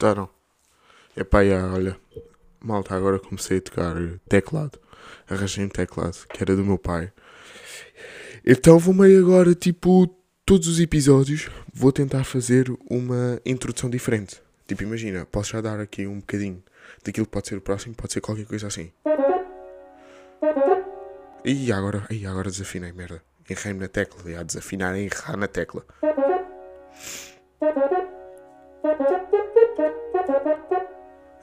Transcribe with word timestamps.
Gostaram? 0.00 0.30
Epá, 1.14 1.42
yeah, 1.42 1.74
olha, 1.74 1.94
malta, 2.58 2.94
agora 2.94 3.18
comecei 3.18 3.58
a 3.58 3.60
tocar 3.60 3.94
teclado. 4.26 4.80
Arranjei 5.28 5.62
um 5.62 5.68
teclado, 5.68 6.16
que 6.32 6.42
era 6.42 6.56
do 6.56 6.64
meu 6.64 6.78
pai. 6.78 7.12
Então 8.42 8.78
vou 8.78 8.94
meio 8.94 9.22
agora, 9.22 9.54
tipo, 9.54 10.06
todos 10.46 10.68
os 10.68 10.80
episódios, 10.80 11.50
vou 11.70 11.92
tentar 11.92 12.24
fazer 12.24 12.74
uma 12.88 13.38
introdução 13.44 13.90
diferente. 13.90 14.40
Tipo, 14.66 14.84
imagina, 14.84 15.26
posso 15.26 15.52
já 15.52 15.60
dar 15.60 15.78
aqui 15.78 16.06
um 16.06 16.20
bocadinho 16.20 16.62
daquilo 17.04 17.26
que 17.26 17.32
pode 17.32 17.48
ser 17.48 17.56
o 17.56 17.60
próximo, 17.60 17.94
pode 17.94 18.14
ser 18.14 18.22
qualquer 18.22 18.46
coisa 18.46 18.68
assim. 18.68 18.90
E 21.44 21.70
agora, 21.70 22.06
e 22.08 22.24
agora 22.24 22.50
desafinei, 22.50 22.92
merda. 22.92 23.22
Errei-me 23.46 23.80
na 23.80 23.88
tecla, 23.88 24.30
ia 24.30 24.42
desafinar 24.42 24.96
errar 24.96 25.36
na 25.36 25.46
tecla. 25.46 25.84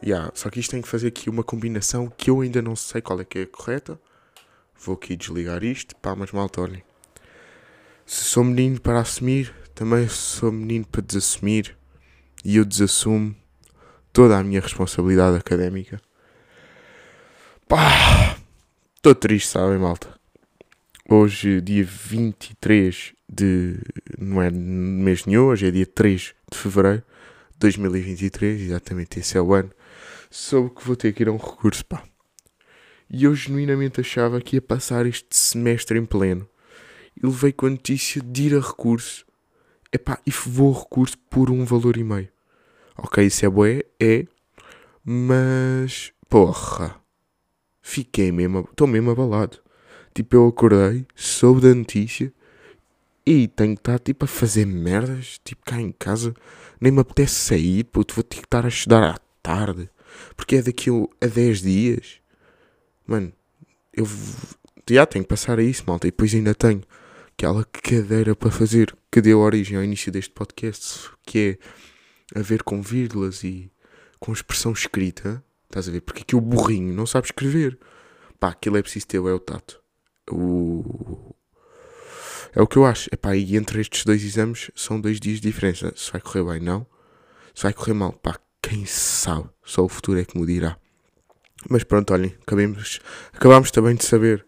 Yeah, 0.07 0.31
só 0.33 0.49
que 0.49 0.61
isto 0.61 0.71
tem 0.71 0.81
que 0.81 0.87
fazer 0.87 1.09
aqui 1.09 1.29
uma 1.29 1.43
combinação 1.43 2.07
que 2.07 2.29
eu 2.29 2.39
ainda 2.39 2.61
não 2.61 2.77
sei 2.77 3.01
qual 3.01 3.19
é 3.19 3.25
que 3.25 3.39
é 3.39 3.41
a 3.41 3.45
correta. 3.47 3.99
Vou 4.79 4.95
aqui 4.95 5.17
desligar 5.17 5.65
isto. 5.65 5.97
Pá, 5.97 6.15
mas 6.15 6.31
malta, 6.31 6.61
olhem. 6.61 6.81
Se 8.05 8.23
sou 8.23 8.41
menino 8.41 8.79
para 8.79 9.01
assumir, 9.01 9.53
também 9.75 10.07
sou 10.07 10.49
menino 10.49 10.87
para 10.87 11.01
desassumir. 11.01 11.75
E 12.45 12.55
eu 12.55 12.63
desassumo 12.63 13.35
toda 14.13 14.37
a 14.37 14.43
minha 14.45 14.61
responsabilidade 14.61 15.35
académica. 15.35 15.99
Pá, 17.67 18.37
estou 18.95 19.13
triste, 19.13 19.49
sabem, 19.49 19.77
malta? 19.77 20.07
Hoje, 21.09 21.59
dia 21.59 21.83
23 21.83 23.13
de. 23.27 23.77
Não 24.17 24.41
é 24.41 24.49
mês 24.49 25.25
nenhum, 25.25 25.47
hoje 25.47 25.67
é 25.67 25.71
dia 25.71 25.85
3 25.85 26.33
de 26.49 26.57
fevereiro 26.57 27.03
de 27.51 27.59
2023, 27.59 28.61
exatamente 28.61 29.19
esse 29.19 29.37
é 29.37 29.41
o 29.41 29.53
ano. 29.53 29.69
Soube 30.29 30.75
que 30.75 30.85
vou 30.85 30.95
ter 30.95 31.13
que 31.13 31.23
ir 31.23 31.29
a 31.29 31.31
um 31.31 31.37
recurso, 31.37 31.85
pá. 31.85 32.03
E 33.09 33.23
eu 33.23 33.33
genuinamente 33.33 34.01
achava 34.01 34.41
que 34.41 34.57
ia 34.57 34.61
passar 34.61 35.05
este 35.05 35.35
semestre 35.35 35.97
em 35.97 36.05
pleno. 36.05 36.47
E 37.15 37.25
levei 37.25 37.51
com 37.51 37.67
a 37.67 37.69
notícia 37.69 38.21
de 38.21 38.43
ir 38.43 38.55
a 38.55 38.59
recurso. 38.59 39.25
Epá, 39.91 40.19
e 40.25 40.31
vou 40.31 40.75
a 40.75 40.79
recurso 40.79 41.17
por 41.29 41.49
um 41.49 41.63
valor 41.63 41.97
e 41.97 42.03
meio. 42.03 42.29
Ok, 42.97 43.25
isso 43.25 43.45
é 43.45 43.49
bué, 43.49 43.83
é. 43.99 44.25
Mas, 45.03 46.11
porra. 46.29 46.99
Fiquei 47.81 48.31
mesmo, 48.31 48.67
estou 48.69 48.85
mesmo 48.85 49.11
abalado. 49.11 49.59
Tipo, 50.13 50.35
eu 50.35 50.47
acordei, 50.47 51.05
soube 51.15 51.61
da 51.61 51.73
notícia 51.73 52.33
e 53.25 53.47
tenho 53.47 53.75
que 53.75 53.81
estar 53.81 53.99
tipo 53.99 54.25
a 54.25 54.27
fazer 54.27 54.65
merdas, 54.65 55.39
tipo 55.43 55.63
cá 55.63 55.79
em 55.79 55.91
casa. 55.91 56.33
Nem 56.81 56.91
me 56.91 57.01
apetece 57.01 57.35
sair, 57.35 57.83
puto, 57.83 58.15
vou 58.15 58.23
ter 58.23 58.37
que 58.37 58.45
estar 58.45 58.65
a 58.65 58.69
estudar 58.69 59.03
à 59.03 59.17
tarde. 59.41 59.89
Porque 60.35 60.57
é 60.57 60.61
daqui 60.61 60.89
a 61.21 61.27
10 61.27 61.61
dias. 61.61 62.19
Mano, 63.05 63.31
eu 63.93 64.07
já 64.89 65.05
tenho 65.05 65.23
que 65.23 65.29
passar 65.29 65.59
a 65.59 65.63
isso, 65.63 65.83
malta. 65.87 66.07
E 66.07 66.11
depois 66.11 66.33
ainda 66.33 66.53
tenho 66.53 66.83
aquela 67.33 67.65
cadeira 67.65 68.35
para 68.35 68.51
fazer 68.51 68.95
que 69.11 69.21
deu 69.21 69.39
origem 69.39 69.77
ao 69.77 69.83
início 69.83 70.11
deste 70.11 70.31
podcast, 70.31 71.09
que 71.25 71.59
é 72.33 72.39
a 72.39 72.41
ver 72.41 72.63
com 72.63 72.81
vírgulas 72.81 73.43
e 73.43 73.71
com 74.19 74.31
expressão 74.33 74.71
escrita. 74.71 75.43
Estás 75.65 75.87
a 75.87 75.91
ver? 75.91 76.01
Porque 76.01 76.21
aqui 76.21 76.35
o 76.35 76.41
burrinho 76.41 76.93
não 76.93 77.05
sabe 77.05 77.27
escrever. 77.27 77.77
Pá, 78.39 78.49
aquilo 78.49 78.77
é 78.77 78.81
preciso 78.81 79.07
ter, 79.07 79.17
é 79.17 79.19
o 79.19 79.39
tato 79.39 79.81
o... 80.31 81.35
É 82.53 82.61
o 82.61 82.67
que 82.67 82.77
eu 82.77 82.85
acho. 82.85 83.09
Epá, 83.11 83.35
e 83.35 83.55
entre 83.55 83.81
estes 83.81 84.03
dois 84.03 84.23
exames 84.23 84.71
são 84.75 84.99
dois 84.99 85.19
dias 85.19 85.39
de 85.39 85.47
diferença. 85.47 85.93
Se 85.95 86.11
vai 86.11 86.21
correr 86.21 86.43
bem, 86.43 86.59
não. 86.59 86.85
Se 87.53 87.63
vai 87.63 87.73
correr 87.73 87.93
mal, 87.93 88.13
pá, 88.13 88.39
quem 88.67 88.85
sabe? 88.85 89.49
Só 89.63 89.85
o 89.85 89.89
futuro 89.89 90.19
é 90.19 90.25
que 90.25 90.37
me 90.37 90.45
dirá. 90.45 90.77
Mas 91.69 91.85
pronto, 91.85 92.13
olhem, 92.13 92.35
acabemos, 92.41 92.99
acabamos 93.33 93.71
também 93.71 93.95
de 93.95 94.03
saber 94.03 94.45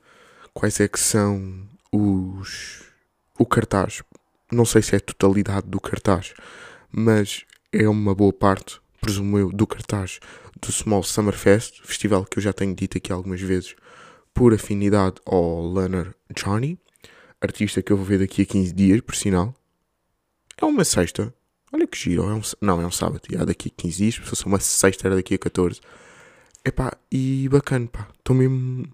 quais 0.54 0.80
é 0.82 0.88
que 0.90 1.00
são 1.00 1.66
os. 1.92 2.84
o 3.38 3.46
cartaz. 3.46 4.04
Não 4.52 4.66
sei 4.66 4.82
se 4.82 4.96
é 4.96 4.98
a 4.98 5.02
totalidade 5.02 5.68
do 5.68 5.80
cartaz, 5.80 6.34
mas 6.92 7.46
é 7.72 7.88
uma 7.88 8.14
boa 8.14 8.34
parte, 8.34 8.82
presumo 9.00 9.38
eu, 9.38 9.52
do 9.52 9.66
cartaz 9.66 10.20
do 10.60 10.72
Small 10.72 11.04
Summer 11.04 11.36
Fest, 11.36 11.82
festival 11.84 12.26
que 12.26 12.40
eu 12.40 12.44
já 12.44 12.52
tenho 12.52 12.76
dito 12.76 12.98
aqui 12.98 13.14
algumas 13.14 13.40
vezes, 13.40 13.76
por 14.34 14.54
afinidade 14.54 15.16
ao 15.26 15.72
Leonard 15.72 16.14
Johnny, 16.36 16.78
artista 17.40 17.82
que 17.82 17.94
eu 17.94 17.98
vou 17.98 18.06
ver 18.06 18.20
daqui 18.20 18.42
a 18.42 18.46
15 18.46 18.74
dias, 18.74 19.02
por 19.02 19.16
sinal. 19.16 19.56
É 20.58 20.66
uma 20.66 20.84
sexta. 20.84 21.34
Olha 21.72 21.88
que 21.88 21.98
giro. 21.98 22.24
É 22.24 22.34
um, 22.34 22.42
não, 22.62 22.82
é 22.82 22.86
um 22.86 22.92
sábado. 22.92 23.22
Já 23.30 23.44
daqui 23.46 23.72
a 23.76 23.82
15 23.82 23.98
dias. 23.98 24.16
Se 24.16 24.22
fosse 24.22 24.46
uma 24.46 24.60
sexta, 24.60 25.08
era 25.08 25.16
daqui 25.16 25.36
a 25.36 25.38
14. 25.38 25.80
Epá, 26.66 26.94
e 27.12 27.48
bacana, 27.50 27.88
pá. 27.88 28.08
Estou 28.18 28.36
mesmo. 28.36 28.86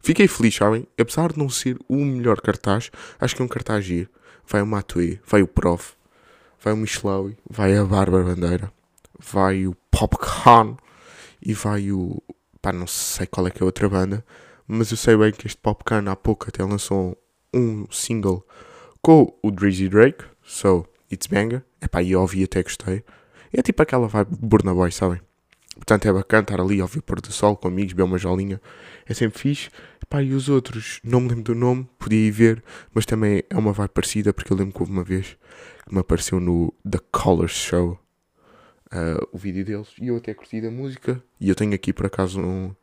Fiquei 0.00 0.28
feliz, 0.28 0.54
sabem? 0.54 0.86
Apesar 0.98 1.32
de 1.32 1.38
não 1.38 1.48
ser 1.48 1.78
o 1.88 1.96
melhor 1.96 2.40
cartaz, 2.40 2.90
acho 3.18 3.34
que 3.34 3.42
é 3.42 3.44
um 3.44 3.48
cartaz 3.48 3.84
giro. 3.84 4.08
Vai 4.46 4.60
o 4.60 4.66
Matue, 4.66 5.18
vai 5.26 5.42
o 5.42 5.46
Prof, 5.46 5.94
vai 6.62 6.74
o 6.74 6.76
Michelawi, 6.76 7.38
vai 7.48 7.74
a 7.74 7.84
Bárbara 7.84 8.24
Bandeira, 8.24 8.70
vai 9.18 9.66
o 9.66 9.74
Popcorn 9.90 10.76
e 11.40 11.54
vai 11.54 11.90
o. 11.90 12.22
pá, 12.60 12.70
não 12.70 12.86
sei 12.86 13.26
qual 13.26 13.46
é 13.46 13.50
que 13.50 13.62
é 13.62 13.62
a 13.62 13.64
outra 13.64 13.88
banda 13.88 14.22
mas 14.66 14.90
eu 14.90 14.96
sei 14.96 15.16
bem 15.16 15.32
que 15.32 15.46
este 15.46 15.58
Popcorn 15.60 16.08
há 16.08 16.16
pouco 16.16 16.46
até 16.48 16.64
lançou 16.64 17.16
um 17.52 17.86
single 17.90 18.46
com 19.02 19.36
o 19.42 19.50
Drizzy 19.50 19.88
Drake, 19.88 20.24
so 20.42 20.86
it's 21.12 21.26
banger. 21.26 21.64
Epá, 21.80 22.02
e 22.02 22.12
eu 22.12 22.20
ouvi 22.20 22.44
até 22.44 22.62
gostei. 22.62 23.04
É 23.52 23.62
tipo 23.62 23.82
aquela 23.82 24.08
vibe 24.08 24.36
Burna 24.40 24.74
Boy, 24.74 24.90
sabem? 24.90 25.20
Portanto 25.74 26.06
é 26.06 26.12
bacana 26.12 26.42
estar 26.42 26.60
ali 26.60 26.80
ouvir 26.80 27.02
pôr 27.02 27.20
do 27.20 27.32
sol 27.32 27.56
com 27.56 27.68
amigos, 27.68 27.92
beber 27.92 28.04
uma 28.04 28.18
jolinha. 28.18 28.60
É 29.06 29.14
sempre 29.14 29.38
fixe. 29.38 29.70
Epá, 30.02 30.22
e 30.22 30.32
os 30.32 30.48
outros, 30.48 31.00
não 31.02 31.20
me 31.20 31.28
lembro 31.28 31.44
do 31.44 31.54
nome, 31.54 31.88
podia 31.98 32.26
ir 32.26 32.30
ver, 32.30 32.62
mas 32.92 33.06
também 33.06 33.42
é 33.48 33.56
uma 33.56 33.72
vibe 33.72 33.90
parecida, 33.90 34.32
porque 34.32 34.52
eu 34.52 34.56
lembro 34.56 34.74
que 34.74 34.80
houve 34.80 34.92
uma 34.92 35.02
vez 35.02 35.36
que 35.86 35.94
me 35.94 36.00
apareceu 36.00 36.38
no 36.38 36.72
The 36.88 36.98
Colors 37.10 37.52
Show 37.52 37.98
uh, 38.94 39.28
o 39.32 39.38
vídeo 39.38 39.64
deles 39.64 39.88
e 40.00 40.08
eu 40.08 40.16
até 40.16 40.32
curti 40.34 40.60
da 40.60 40.70
música. 40.70 41.22
E 41.40 41.48
eu 41.48 41.54
tenho 41.54 41.74
aqui 41.74 41.92
por 41.92 42.06
acaso 42.06 42.40
um, 42.40 42.74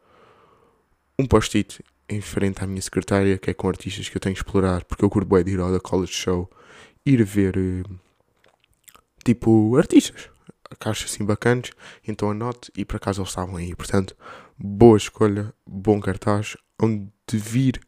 um 1.17 1.25
post-it 1.25 1.83
em 2.09 2.19
frente 2.19 2.63
à 2.63 2.67
minha 2.67 2.81
secretária, 2.81 3.37
que 3.37 3.49
é 3.49 3.53
com 3.53 3.69
artistas 3.69 4.09
que 4.09 4.17
eu 4.17 4.21
tenho 4.21 4.35
que 4.35 4.41
explorar, 4.41 4.83
porque 4.83 5.03
eu 5.03 5.09
curto 5.09 5.27
bem 5.33 5.43
de 5.43 5.51
ir 5.51 5.59
ao 5.59 5.71
da 5.71 5.79
College 5.79 6.11
Show, 6.11 6.49
ir 7.05 7.23
ver, 7.23 7.57
eh, 7.57 7.83
tipo, 9.23 9.75
artistas, 9.77 10.29
caixas 10.79 11.11
assim 11.11 11.25
bacanas, 11.25 11.71
então 12.07 12.31
anote 12.31 12.71
e 12.75 12.85
por 12.85 12.97
acaso 12.97 13.21
eles 13.21 13.29
estavam 13.29 13.57
aí. 13.57 13.75
Portanto, 13.75 14.15
boa 14.57 14.97
escolha, 14.97 15.53
bom 15.65 15.99
cartaz, 15.99 16.55
onde 16.81 17.11
vir 17.31 17.79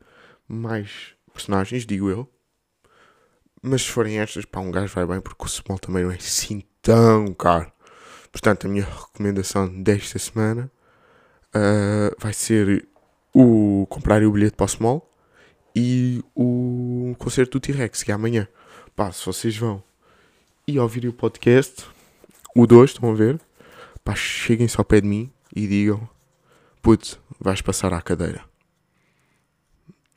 mais 0.48 1.16
personagens, 1.34 1.86
digo 1.86 2.10
eu. 2.10 2.30
Mas 3.62 3.84
se 3.84 3.92
forem 3.92 4.20
estas, 4.20 4.46
pá, 4.46 4.60
um 4.60 4.72
gajo 4.72 4.94
vai 4.94 5.06
bem, 5.06 5.22
porque 5.22 5.46
o 5.46 5.48
small 5.48 5.80
também 5.80 6.04
não 6.04 6.12
é 6.12 6.16
assim 6.16 6.64
tão 6.82 7.34
caro. 7.34 7.72
Portanto, 8.32 8.66
a 8.66 8.70
minha 8.70 8.84
recomendação 8.84 9.82
desta 9.82 10.18
semana 10.20 10.72
uh, 11.56 12.16
vai 12.20 12.34
ser 12.34 12.88
o 13.34 13.86
comprar 13.90 14.24
o 14.24 14.32
bilhete 14.32 14.56
para 14.56 14.66
o 14.66 14.68
Small 14.68 15.10
e 15.76 16.24
o 16.36 17.16
concerto 17.18 17.58
do 17.58 17.62
T-Rex, 17.62 18.04
que 18.04 18.12
é 18.12 18.16
amanhã. 18.16 18.48
Pá, 18.96 19.12
se 19.12 19.26
vocês 19.26 19.58
vão 19.58 19.84
e 20.68 20.80
ouvirem 20.80 21.10
o 21.10 21.14
podcast, 21.14 21.86
o 22.56 22.66
2, 22.66 22.92
estão 22.92 23.12
a 23.12 23.14
ver? 23.14 23.40
Pá, 24.04 24.16
cheguem-se 24.16 24.78
ao 24.78 24.86
pé 24.86 25.02
de 25.02 25.08
mim 25.08 25.32
e 25.56 25.68
digam: 25.68 26.08
Putz, 26.82 27.20
vais 27.40 27.62
passar 27.62 27.94
à 27.94 28.02
cadeira. 28.02 28.44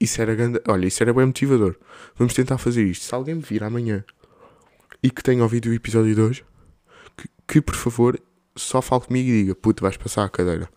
Isso 0.01 0.21
era 0.21 0.35
grande. 0.35 0.61
Olha, 0.69 0.87
isso 0.87 1.03
era 1.03 1.13
bem 1.13 1.27
motivador. 1.27 1.77
Vamos 2.17 2.35
tentar 2.35 2.59
fazer 2.59 2.85
isto. 2.85 3.05
Se 3.05 3.15
alguém 3.15 3.35
me 3.35 3.43
vir 3.43 3.65
amanhã 3.65 4.05
e 5.03 5.11
que 5.11 5.23
tenha 5.23 5.43
ouvido 5.43 5.71
o 5.71 5.75
episódio 5.75 6.15
2, 6.15 6.45
que, 7.17 7.29
que 7.49 7.61
por 7.61 7.75
favor 7.75 8.21
só 8.55 8.81
fale 8.83 9.03
comigo 9.03 9.29
e 9.29 9.43
diga: 9.43 9.55
Puto, 9.55 9.83
vais 9.83 9.97
passar 9.97 10.25
à 10.25 10.29
cadeira. 10.29 10.69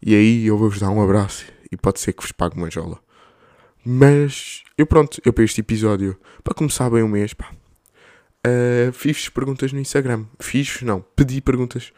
E 0.00 0.14
aí 0.14 0.46
eu 0.46 0.58
vou-vos 0.58 0.80
dar 0.80 0.90
um 0.90 1.02
abraço 1.02 1.44
e 1.70 1.76
pode 1.76 2.00
ser 2.00 2.12
que 2.12 2.22
vos 2.22 2.32
pague 2.32 2.56
uma 2.56 2.70
jola. 2.70 3.00
Mas 3.84 4.62
eu 4.76 4.86
pronto, 4.86 5.20
eu 5.24 5.32
para 5.32 5.44
este 5.44 5.60
episódio, 5.60 6.16
para 6.44 6.54
começar 6.54 6.88
bem 6.90 7.02
o 7.02 7.08
mês, 7.08 7.34
pá, 7.34 7.50
uh, 8.46 8.92
fiz 8.92 9.28
perguntas 9.28 9.72
no 9.72 9.80
Instagram. 9.80 10.26
Fiz, 10.40 10.82
não, 10.82 11.00
pedi 11.14 11.40
perguntas 11.40 11.92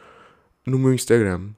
no 0.67 0.79
meu 0.79 0.93
Instagram, 0.95 1.51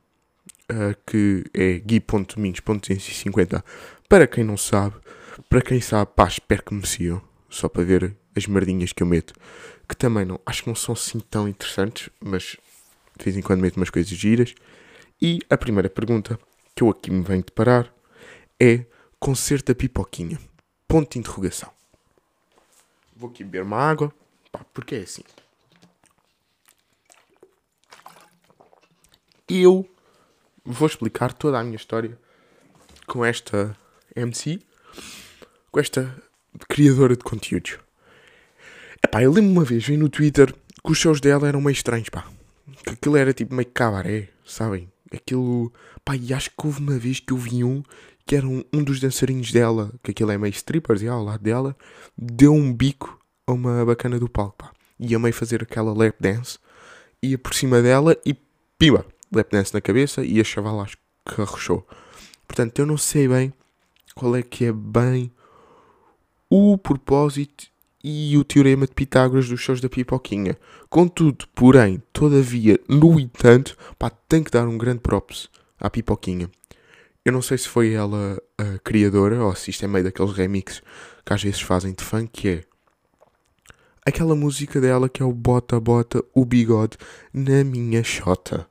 uh, 0.70 0.96
que 1.06 1.44
é 1.52 1.78
gui.domingos.250. 1.78 3.62
Para 4.08 4.26
quem 4.26 4.44
não 4.44 4.56
sabe, 4.56 4.96
para 5.48 5.60
quem 5.60 5.80
sabe, 5.80 6.10
pá, 6.14 6.28
espero 6.28 6.62
que 6.62 6.74
me 6.74 6.86
sigam, 6.86 7.22
só 7.48 7.68
para 7.68 7.84
ver 7.84 8.16
as 8.36 8.46
merdinhas 8.46 8.92
que 8.92 9.02
eu 9.02 9.06
meto, 9.06 9.34
que 9.88 9.96
também 9.96 10.24
não, 10.24 10.40
acho 10.44 10.62
que 10.62 10.68
não 10.68 10.74
são 10.76 10.92
assim 10.92 11.20
tão 11.20 11.48
interessantes, 11.48 12.10
mas 12.20 12.56
de 13.18 13.24
vez 13.24 13.36
em 13.36 13.42
quando 13.42 13.60
meto 13.60 13.76
umas 13.76 13.90
coisas 13.90 14.10
giras. 14.10 14.54
E 15.20 15.40
a 15.48 15.56
primeira 15.56 15.88
pergunta 15.88 16.38
que 16.74 16.82
eu 16.82 16.90
aqui 16.90 17.10
me 17.10 17.22
venho 17.22 17.42
deparar 17.42 17.90
é 18.60 18.84
concerto 19.18 19.72
da 19.72 19.74
pipoquinha. 19.74 20.38
Ponto 20.86 21.12
de 21.12 21.18
interrogação. 21.18 21.70
Vou 23.16 23.30
aqui 23.30 23.42
beber 23.42 23.62
uma 23.62 23.78
água, 23.78 24.12
porque 24.72 24.96
é 24.96 25.00
assim. 25.00 25.22
eu 29.48 29.88
vou 30.64 30.88
explicar 30.88 31.32
toda 31.32 31.58
a 31.58 31.62
minha 31.62 31.76
história 31.76 32.18
com 33.06 33.24
esta 33.24 33.76
MC, 34.14 34.60
com 35.70 35.78
esta 35.78 36.22
criadora 36.68 37.16
de 37.16 37.22
conteúdos. 37.22 37.78
Epá, 39.04 39.22
eu 39.22 39.32
lembro 39.32 39.52
uma 39.52 39.64
vez, 39.64 39.86
vi 39.86 39.96
no 39.96 40.08
Twitter 40.08 40.52
que 40.52 40.92
os 40.92 40.98
shows 40.98 41.20
dela 41.20 41.46
eram 41.46 41.60
meio 41.60 41.72
estranhos, 41.72 42.08
pá. 42.08 42.26
Que 42.84 42.90
aquilo 42.90 43.16
era 43.16 43.32
tipo 43.32 43.54
meio 43.54 43.70
cabaré, 43.70 44.28
sabem? 44.44 44.90
Aquilo. 45.12 45.72
Pá, 46.04 46.16
e 46.16 46.34
acho 46.34 46.50
que 46.50 46.66
houve 46.66 46.80
uma 46.80 46.98
vez 46.98 47.20
que 47.20 47.32
eu 47.32 47.36
vi 47.36 47.62
um 47.62 47.82
que 48.26 48.34
era 48.34 48.44
um, 48.44 48.64
um 48.72 48.82
dos 48.82 48.98
dançarinos 48.98 49.52
dela, 49.52 49.92
que 50.02 50.10
aquilo 50.10 50.32
é 50.32 50.36
meio 50.36 50.50
strippers, 50.50 51.00
e 51.00 51.06
ao 51.06 51.22
lado 51.22 51.40
dela, 51.40 51.76
deu 52.18 52.52
um 52.52 52.74
bico 52.74 53.15
a 53.46 53.52
uma 53.52 53.84
bacana 53.84 54.18
do 54.18 54.28
palco, 54.28 54.56
pá. 54.58 54.72
Ia 54.98 55.18
meio 55.18 55.34
fazer 55.34 55.62
aquela 55.62 55.92
lap 55.92 56.16
dance, 56.18 56.58
ia 57.22 57.38
por 57.38 57.54
cima 57.54 57.82
dela 57.82 58.16
e 58.24 58.34
pimba, 58.78 59.06
lap 59.32 59.50
dance 59.50 59.72
na 59.72 59.80
cabeça 59.80 60.24
e 60.24 60.40
a 60.40 60.44
chavala 60.44 60.82
acho 60.82 60.96
que 61.24 61.40
arrochou. 61.40 61.86
Portanto, 62.46 62.78
eu 62.78 62.86
não 62.86 62.96
sei 62.96 63.28
bem 63.28 63.52
qual 64.14 64.34
é 64.36 64.42
que 64.42 64.64
é 64.64 64.72
bem 64.72 65.30
o 66.48 66.78
propósito 66.78 67.66
e 68.02 68.38
o 68.38 68.44
teorema 68.44 68.86
de 68.86 68.94
Pitágoras 68.94 69.48
dos 69.48 69.60
shows 69.60 69.80
da 69.80 69.88
Pipoquinha. 69.88 70.56
Contudo, 70.88 71.46
porém, 71.54 72.02
todavia, 72.12 72.78
no 72.88 73.18
entanto, 73.18 73.76
pá, 73.98 74.10
tem 74.10 74.42
que 74.42 74.50
dar 74.50 74.68
um 74.68 74.78
grande 74.78 75.00
props 75.00 75.50
à 75.78 75.90
Pipoquinha. 75.90 76.48
Eu 77.24 77.32
não 77.32 77.42
sei 77.42 77.58
se 77.58 77.68
foi 77.68 77.92
ela 77.92 78.40
a 78.56 78.78
criadora 78.78 79.44
ou 79.44 79.54
se 79.56 79.70
isto 79.70 79.84
é 79.84 79.88
meio 79.88 80.04
daqueles 80.04 80.32
remixes 80.32 80.80
que 81.24 81.32
às 81.32 81.42
vezes 81.42 81.60
fazem 81.60 81.92
de 81.92 82.04
funk, 82.04 82.28
que 82.32 82.48
é 82.48 82.64
aquela 84.06 84.36
música 84.36 84.80
dela 84.80 85.08
que 85.08 85.20
é 85.20 85.26
o 85.26 85.32
Bota 85.32 85.80
Bota 85.80 86.24
o 86.32 86.44
Bigode 86.44 86.96
na 87.34 87.64
minha 87.64 88.04
chota. 88.04 88.68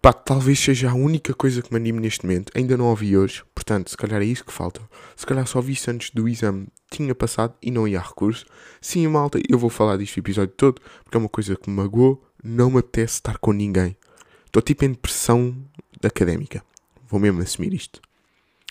Pá, 0.00 0.12
talvez 0.12 0.58
seja 0.58 0.90
a 0.90 0.94
única 0.94 1.34
coisa 1.34 1.60
que 1.60 1.70
me 1.70 1.76
anime 1.76 2.00
neste 2.00 2.24
momento. 2.24 2.50
Ainda 2.54 2.76
não 2.76 2.86
ouvi 2.86 3.16
hoje, 3.16 3.44
portanto, 3.54 3.90
se 3.90 3.96
calhar 3.96 4.22
é 4.22 4.24
isso 4.24 4.44
que 4.44 4.52
falta. 4.52 4.80
Se 5.14 5.26
calhar 5.26 5.46
só 5.46 5.60
vi 5.60 5.74
isso 5.74 5.90
antes 5.90 6.10
do 6.10 6.28
exame, 6.28 6.68
tinha 6.90 7.14
passado 7.14 7.54
e 7.60 7.70
não 7.70 7.86
ia 7.86 7.98
a 7.98 8.02
recurso. 8.02 8.46
Sim, 8.80 9.06
malta, 9.08 9.38
eu 9.48 9.58
vou 9.58 9.68
falar 9.68 9.98
disto 9.98 10.16
o 10.16 10.20
episódio 10.20 10.54
todo, 10.56 10.80
porque 11.04 11.16
é 11.16 11.20
uma 11.20 11.28
coisa 11.28 11.56
que 11.56 11.68
me 11.68 11.76
magoou. 11.76 12.22
Não 12.42 12.70
me 12.70 12.78
apetece 12.78 13.14
estar 13.14 13.38
com 13.38 13.52
ninguém. 13.52 13.96
Estou 14.46 14.62
tipo 14.62 14.84
em 14.84 14.92
depressão 14.92 15.56
académica. 16.02 16.64
Vou 17.08 17.20
mesmo 17.20 17.42
assumir 17.42 17.74
isto. 17.74 18.00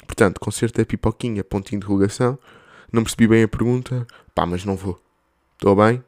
Portanto, 0.08 0.40
concerto 0.40 0.80
da 0.80 0.86
pipoquinha, 0.86 1.44
ponto 1.44 1.70
de 1.70 1.76
interrogação. 1.76 2.40
Não 2.96 3.04
percebi 3.04 3.28
bem 3.28 3.44
a 3.44 3.48
pergunta. 3.50 4.08
Pá, 4.34 4.46
mas 4.46 4.64
não 4.64 4.78
vou. 4.78 4.98
Estou 5.56 5.76
bem. 5.76 6.02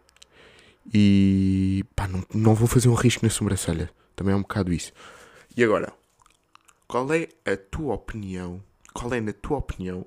E 0.93 1.83
pá, 1.93 2.07
não, 2.07 2.25
não 2.33 2.55
vou 2.55 2.65
fazer 2.65 2.87
um 2.87 2.93
risco 2.93 3.25
na 3.25 3.29
sobrancelha. 3.29 3.91
Também 4.15 4.33
é 4.33 4.37
um 4.37 4.41
bocado 4.41 4.71
isso. 4.71 4.93
E 5.57 5.65
agora, 5.65 5.91
qual 6.87 7.11
é 7.11 7.27
a 7.45 7.57
tua 7.57 7.95
opinião? 7.95 8.63
Qual 8.93 9.13
é, 9.13 9.19
na 9.19 9.33
tua 9.33 9.57
opinião? 9.57 10.05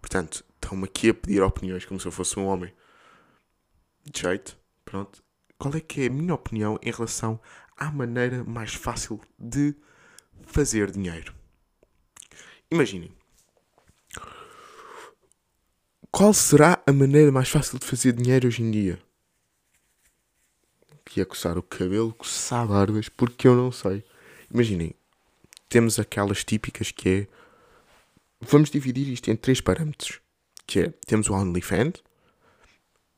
Portanto, 0.00 0.44
estão-me 0.54 0.84
aqui 0.84 1.10
a 1.10 1.14
pedir 1.14 1.42
opiniões 1.42 1.84
como 1.84 1.98
se 1.98 2.06
eu 2.06 2.12
fosse 2.12 2.38
um 2.38 2.46
homem. 2.46 2.72
De 4.04 4.20
jeito, 4.20 4.56
pronto. 4.84 5.24
Qual 5.58 5.74
é 5.74 5.80
que 5.80 6.02
é 6.02 6.06
a 6.06 6.10
minha 6.10 6.34
opinião 6.34 6.78
em 6.80 6.92
relação 6.92 7.40
à 7.76 7.90
maneira 7.90 8.44
mais 8.44 8.72
fácil 8.72 9.20
de 9.36 9.74
fazer 10.46 10.92
dinheiro? 10.92 11.34
Imaginem. 12.70 13.19
Qual 16.12 16.34
será 16.34 16.82
a 16.84 16.92
maneira 16.92 17.30
mais 17.30 17.48
fácil 17.48 17.78
de 17.78 17.86
fazer 17.86 18.12
dinheiro 18.12 18.48
hoje 18.48 18.62
em 18.62 18.70
dia? 18.70 18.98
Que 21.04 21.20
é 21.20 21.24
coçar 21.24 21.56
o 21.56 21.62
cabelo, 21.62 22.12
coçar 22.12 22.66
barbas, 22.66 23.08
porque 23.08 23.46
eu 23.46 23.54
não 23.54 23.70
sei. 23.70 24.04
Imaginem, 24.52 24.92
temos 25.68 26.00
aquelas 26.00 26.44
típicas 26.44 26.90
que 26.90 27.08
é. 27.08 27.26
Vamos 28.40 28.70
dividir 28.70 29.08
isto 29.08 29.30
em 29.30 29.36
três 29.36 29.60
parâmetros. 29.60 30.20
Que 30.66 30.80
é, 30.80 30.94
temos 31.06 31.28
o 31.28 31.32
OnlyFans. 31.32 32.02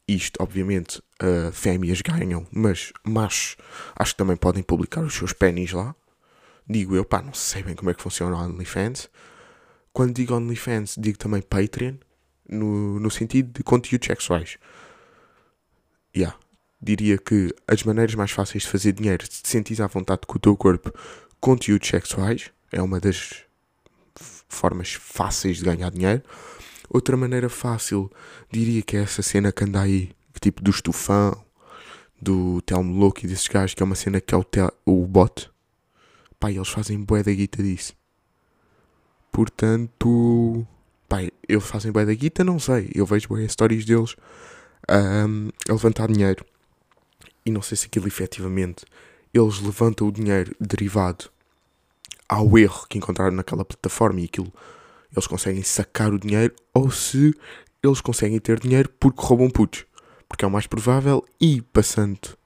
Isto, 0.07 0.43
obviamente, 0.43 0.99
uh, 1.23 1.51
fêmeas 1.51 2.03
ganham, 2.03 2.47
mas 2.51 2.93
machos 3.05 3.57
acho 3.97 4.13
que 4.13 4.19
também 4.19 4.37
podem 4.37 4.63
publicar 4.63 5.01
os 5.01 5.15
seus 5.15 5.33
pênis 5.33 5.73
lá. 5.73 5.95
Digo 6.69 6.95
eu, 6.95 7.05
pá, 7.05 7.23
não 7.23 7.33
sei 7.33 7.63
bem 7.63 7.75
como 7.75 7.91
é 7.91 7.95
que 7.95 8.03
funciona 8.03 8.37
o 8.37 8.39
OnlyFans. 8.39 9.09
Quando 9.93 10.15
digo 10.15 10.35
OnlyFans, 10.35 10.97
digo 10.99 11.17
também 11.17 11.41
Patreon, 11.41 11.97
no, 12.49 12.99
no 13.01 13.11
sentido 13.11 13.53
de 13.53 13.63
conteúdos 13.63 14.07
sexuais. 14.07 14.59
Yeah. 16.15 16.37
Diria 16.81 17.17
que 17.17 17.55
as 17.67 17.83
maneiras 17.85 18.15
mais 18.15 18.31
fáceis 18.33 18.65
de 18.65 18.69
fazer 18.69 18.93
dinheiro, 18.93 19.25
se 19.25 19.43
te 19.43 19.49
sentires 19.49 19.81
à 19.81 19.87
vontade 19.87 20.23
com 20.27 20.37
o 20.37 20.41
teu 20.41 20.57
corpo, 20.57 20.93
conteúdos 21.41 21.89
sexuais, 21.89 22.51
é 22.73 22.83
uma 22.83 22.99
das 22.99 23.45
formas 24.49 24.93
fáceis 24.93 25.59
de 25.59 25.65
ganhar 25.65 25.91
dinheiro. 25.91 26.23
Outra 26.91 27.17
maneira 27.17 27.49
fácil, 27.49 28.11
diria 28.51 28.83
que 28.83 28.97
é 28.97 29.03
essa 29.03 29.23
cena 29.23 29.53
que 29.53 29.65
anda 29.65 29.81
aí, 29.81 30.11
tipo 30.41 30.63
do 30.63 30.71
estufão, 30.71 31.43
do 32.21 32.61
Telmo 32.63 32.99
Louco 32.99 33.21
e 33.25 33.29
desses 33.29 33.49
gajos, 33.49 33.75
que 33.75 33.83
é 33.83 33.87
uma 33.87 33.95
cena 33.95 34.21
que 34.21 34.35
é 34.35 34.37
o, 34.37 34.45
tel, 34.45 34.71
o 34.85 35.07
bot. 35.07 35.51
Pá, 36.39 36.51
eles 36.51 36.69
fazem 36.69 37.03
bué 37.03 37.23
da 37.23 37.33
guita 37.33 37.63
disso. 37.63 37.95
Portanto, 39.31 40.67
pá, 41.13 41.21
eles 41.47 41.65
fazem 41.65 41.93
bué 41.93 42.07
da 42.07 42.15
guita, 42.15 42.43
não 42.43 42.59
sei. 42.59 42.91
Eu 42.95 43.05
vejo 43.05 43.29
bué 43.29 43.47
stories 43.47 43.85
deles 43.85 44.17
um, 44.89 45.51
a 45.69 45.73
levantar 45.73 46.11
dinheiro 46.11 46.43
e 47.45 47.51
não 47.51 47.61
sei 47.61 47.77
se 47.77 47.85
aquilo 47.85 48.09
efetivamente 48.09 48.87
eles 49.35 49.61
levantam 49.61 50.09
o 50.09 50.13
dinheiro 50.13 50.57
derivado 50.59 51.27
ao 52.27 52.57
erro 52.59 52.87
que 52.89 52.97
encontraram 52.97 53.37
naquela 53.37 53.63
plataforma 53.63 54.23
e 54.23 54.25
aquilo 54.25 54.51
eles 55.15 55.27
conseguem 55.27 55.63
sacar 55.63 56.11
o 56.15 56.19
dinheiro 56.19 56.55
ou 56.73 56.91
se 56.91 57.35
eles 57.83 58.01
conseguem 58.01 58.39
ter 58.39 58.59
dinheiro 58.59 58.89
porque 58.99 59.23
roubam 59.23 59.51
putos. 59.51 59.85
Porque 60.27 60.47
é 60.47 60.49
o 60.49 60.51
mais 60.51 60.67
provável 60.67 61.23
e 61.39 61.61
passando 61.61 62.39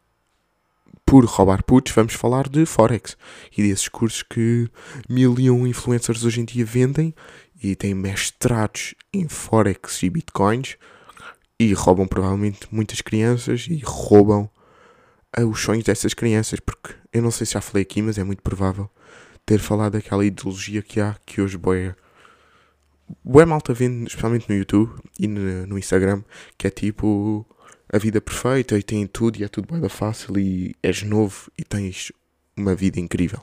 por 1.07 1.25
roubar 1.25 1.63
putos, 1.63 1.95
vamos 1.95 2.15
falar 2.15 2.49
de 2.49 2.67
Forex 2.67 3.17
e 3.57 3.63
desses 3.63 3.89
cursos 3.89 4.25
que 4.25 4.69
mil 5.09 5.39
e 5.39 5.49
um 5.49 5.67
influencers 5.67 6.25
hoje 6.25 6.41
em 6.41 6.45
dia 6.45 6.65
vendem 6.65 7.15
e 7.63 7.77
têm 7.77 7.95
mestrados 7.95 8.95
em 9.15 9.29
Forex 9.29 10.03
e 10.03 10.11
Bitcoins 10.11 10.77
e 11.59 11.73
roubam 11.73 12.07
provavelmente 12.07 12.67
muitas 12.71 13.01
crianças 13.01 13.67
e 13.71 13.81
roubam 13.85 14.51
os 15.45 15.61
sonhos 15.61 15.85
dessas 15.85 16.13
crianças, 16.13 16.61
porque 16.61 16.95
eu 17.13 17.23
não 17.23 17.31
sei 17.31 17.47
se 17.47 17.55
já 17.55 17.61
falei 17.61 17.83
aqui, 17.83 18.03
mas 18.03 18.19
é 18.19 18.25
muito 18.25 18.43
provável 18.43 18.91
ter 19.45 19.59
falado 19.59 19.93
daquela 19.93 20.25
ideologia 20.25 20.83
que 20.83 21.01
há, 21.01 21.17
que 21.25 21.41
hoje 21.41 21.57
boia. 21.57 21.97
Boa 23.25 23.47
malta 23.47 23.73
vendo, 23.73 24.09
especialmente 24.09 24.49
no 24.49 24.57
YouTube 24.57 24.93
e 25.19 25.29
no, 25.29 25.67
no, 25.69 25.79
Instagram, 25.79 26.23
que 26.59 26.67
é 26.67 26.71
tipo 26.71 27.47
a 27.93 27.99
vida 27.99 28.21
perfeita 28.21 28.79
e 28.79 28.83
tem 28.83 29.07
tudo 29.07 29.39
e 29.39 29.45
é 29.45 29.49
tudo 29.49 29.67
boa 29.67 29.89
fácil 29.89 30.39
e 30.39 30.75
és 30.83 31.03
novo 31.03 31.51
e 31.57 31.65
tens 31.65 32.13
uma 32.57 32.75
vida 32.75 32.99
incrível 32.99 33.43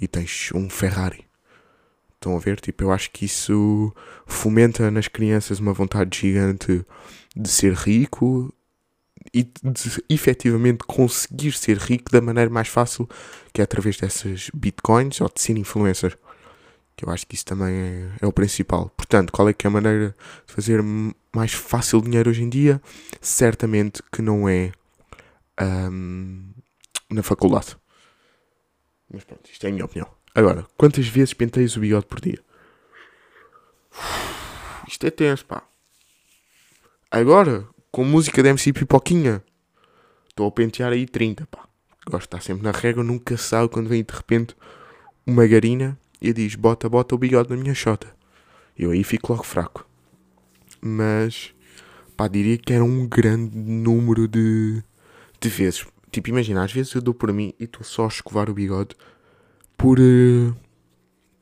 e 0.00 0.06
tens 0.06 0.50
um 0.54 0.68
Ferrari. 0.68 1.26
Estão 2.14 2.36
a 2.36 2.38
ver? 2.38 2.60
Tipo, 2.60 2.84
eu 2.84 2.92
acho 2.92 3.10
que 3.10 3.26
isso 3.26 3.92
fomenta 4.26 4.90
nas 4.90 5.08
crianças 5.08 5.60
uma 5.60 5.72
vontade 5.72 6.18
gigante 6.18 6.84
de 7.36 7.48
ser 7.48 7.74
rico 7.74 8.54
e 9.32 9.42
de 9.42 10.04
efetivamente 10.08 10.84
conseguir 10.86 11.52
ser 11.52 11.76
rico 11.76 12.10
da 12.10 12.20
maneira 12.20 12.50
mais 12.50 12.68
fácil, 12.68 13.08
que 13.52 13.60
é 13.60 13.64
através 13.64 13.96
dessas 13.98 14.50
bitcoins 14.54 15.20
ou 15.20 15.28
de 15.28 15.40
ser 15.40 15.56
influencer. 15.58 16.18
Que 16.96 17.04
eu 17.04 17.10
acho 17.10 17.26
que 17.26 17.34
isso 17.34 17.44
também 17.44 17.74
é, 17.74 18.10
é, 18.20 18.26
o 18.26 18.32
principal. 18.32 18.88
Portanto, 18.96 19.32
qual 19.32 19.48
é 19.48 19.52
que 19.52 19.66
é 19.66 19.68
a 19.68 19.70
maneira 19.70 20.14
de 20.46 20.52
fazer 20.52 20.80
mais 21.34 21.52
fácil 21.52 22.00
dinheiro 22.00 22.30
hoje 22.30 22.42
em 22.42 22.48
dia? 22.48 22.80
Certamente 23.20 24.02
que 24.12 24.22
não 24.22 24.48
é 24.48 24.72
um, 25.60 26.52
na 27.10 27.22
faculdade. 27.22 27.76
Mas 29.12 29.24
pronto, 29.24 29.50
isto 29.50 29.64
é 29.64 29.70
a 29.70 29.72
minha 29.72 29.84
opinião. 29.84 30.08
Agora, 30.34 30.66
quantas 30.76 31.06
vezes 31.06 31.34
penteias 31.34 31.76
o 31.76 31.80
bigode 31.80 32.06
por 32.06 32.20
dia? 32.20 32.38
Isto 34.88 35.06
é 35.06 35.10
tenso, 35.10 35.46
pá. 35.46 35.62
Agora, 37.10 37.66
com 37.90 38.04
música 38.04 38.42
de 38.42 38.48
MC 38.48 38.72
Pipoquinha. 38.72 39.42
Estou 40.28 40.48
a 40.48 40.50
pentear 40.50 40.92
aí 40.92 41.06
30, 41.06 41.46
pá. 41.46 41.68
Gosto 42.06 42.22
de 42.22 42.26
estar 42.26 42.40
sempre 42.42 42.64
na 42.64 42.72
régua, 42.72 43.04
nunca 43.04 43.36
sabe 43.36 43.68
quando 43.68 43.88
vem 43.88 44.02
de 44.02 44.12
repente 44.12 44.56
uma 45.24 45.46
garina 45.46 45.96
e 46.20 46.32
diz: 46.32 46.54
bota, 46.54 46.88
bota 46.88 47.14
o 47.14 47.18
bigode 47.18 47.50
na 47.50 47.56
minha 47.56 47.74
chota. 47.74 48.06
Eu 48.76 48.90
aí 48.90 49.04
fico 49.04 49.32
logo 49.32 49.44
fraco. 49.44 49.86
Mas, 50.80 51.54
pá, 52.16 52.28
diria 52.28 52.58
que 52.58 52.72
era 52.72 52.84
um 52.84 53.06
grande 53.06 53.56
número 53.56 54.26
de, 54.28 54.82
de 55.40 55.48
vezes. 55.48 55.86
Tipo, 56.10 56.28
imagina, 56.28 56.64
às 56.64 56.72
vezes 56.72 56.92
eu 56.94 57.00
dou 57.00 57.14
por 57.14 57.32
mim 57.32 57.54
e 57.58 57.64
estou 57.64 57.82
só 57.82 58.04
a 58.04 58.08
escovar 58.08 58.50
o 58.50 58.54
bigode 58.54 58.94
por. 59.76 59.98
Uh, 59.98 60.54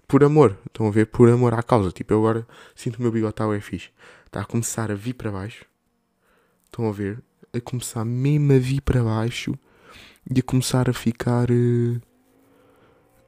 por 0.07 0.23
amor. 0.23 0.59
Estão 0.67 0.87
a 0.87 0.91
ver? 0.91 1.07
Por 1.07 1.29
amor 1.31 1.55
à 1.55 1.62
causa. 1.62 1.91
Tipo, 1.91 2.12
eu 2.12 2.19
agora 2.19 2.47
sinto 2.75 2.99
o 2.99 3.02
meu 3.02 3.11
bigode 3.11 3.33
está 3.33 3.61
fixe. 3.61 3.88
Está 4.26 4.43
a 4.43 4.45
começar 4.45 4.91
a 4.91 4.95
vir 4.95 5.14
para 5.14 5.31
baixo 5.31 5.67
Estão 6.64 6.88
a 6.88 6.93
ver? 6.93 7.23
A 7.52 7.61
começar 7.61 8.05
mesmo 8.05 8.52
a 8.52 8.59
vir 8.59 8.81
para 8.81 9.02
baixo 9.02 9.55
e 10.31 10.41
a 10.41 10.43
começar 10.43 10.88
a 10.88 10.93
ficar 10.93 11.50
uh, 11.50 12.00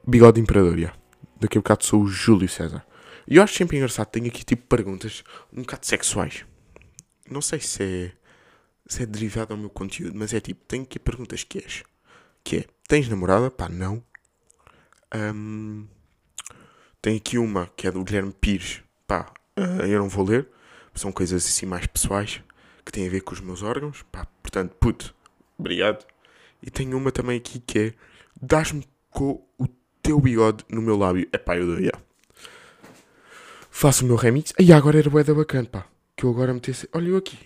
Bigode 0.07 0.39
Imperador, 0.39 0.77
já. 0.77 0.93
Daqui 1.39 1.57
a 1.57 1.61
bocado 1.61 1.85
sou 1.85 2.03
o 2.03 2.07
Júlio 2.07 2.47
César. 2.47 2.85
E 3.27 3.37
eu 3.37 3.43
acho 3.43 3.55
sempre 3.55 3.77
engraçado, 3.77 4.07
tenho 4.07 4.27
aqui 4.27 4.43
tipo 4.43 4.67
perguntas 4.67 5.23
um 5.51 5.61
bocado 5.61 5.85
sexuais. 5.85 6.45
Não 7.29 7.41
sei 7.41 7.59
se 7.59 7.83
é, 7.83 8.11
se 8.87 9.03
é 9.03 9.05
derivado 9.05 9.53
ao 9.53 9.59
meu 9.59 9.69
conteúdo, 9.69 10.17
mas 10.17 10.33
é 10.33 10.39
tipo, 10.39 10.63
tenho 10.65 10.83
aqui 10.83 10.99
perguntas 10.99 11.43
que 11.43 11.57
és. 11.57 11.83
Que 12.43 12.57
é, 12.57 12.65
tens 12.87 13.09
namorada? 13.09 13.49
Pá, 13.49 13.67
não. 13.67 14.03
Um, 15.13 15.87
tem 17.01 17.17
aqui 17.17 17.37
uma 17.37 17.67
que 17.75 17.87
é 17.87 17.91
do 17.91 18.03
Guilherme 18.03 18.33
Pires. 18.33 18.83
Pá, 19.07 19.33
uh, 19.57 19.85
eu 19.85 19.99
não 19.99 20.09
vou 20.09 20.25
ler. 20.25 20.47
São 20.93 21.11
coisas 21.11 21.45
assim 21.45 21.65
mais 21.65 21.87
pessoais 21.87 22.41
que 22.85 22.91
têm 22.91 23.07
a 23.07 23.09
ver 23.09 23.21
com 23.21 23.33
os 23.33 23.41
meus 23.41 23.63
órgãos. 23.63 24.03
Pá, 24.11 24.25
portanto, 24.41 24.75
puto, 24.79 25.15
obrigado. 25.57 26.05
E 26.61 26.69
tenho 26.69 26.95
uma 26.97 27.11
também 27.11 27.37
aqui 27.37 27.59
que 27.59 27.79
é: 27.79 27.93
dás-me 28.39 28.87
com 29.09 29.43
o 29.57 29.67
teu 30.05 30.21
bigode 30.21 30.63
no 30.69 30.83
meu 30.83 30.95
lábio. 30.95 31.27
É 31.33 31.37
pá, 31.37 31.57
eu 31.57 31.65
dou. 31.65 31.91
Faço 33.71 34.05
o 34.05 34.07
meu 34.07 34.15
remix. 34.15 34.53
E 34.59 34.71
agora 34.71 34.99
era 34.99 35.09
boeda 35.09 35.33
bacana, 35.33 35.67
pá. 35.67 35.85
Que 36.15 36.25
eu 36.25 36.29
agora 36.29 36.53
metesse. 36.53 36.87
Olha 36.93 37.09
eu 37.09 37.17
aqui. 37.17 37.37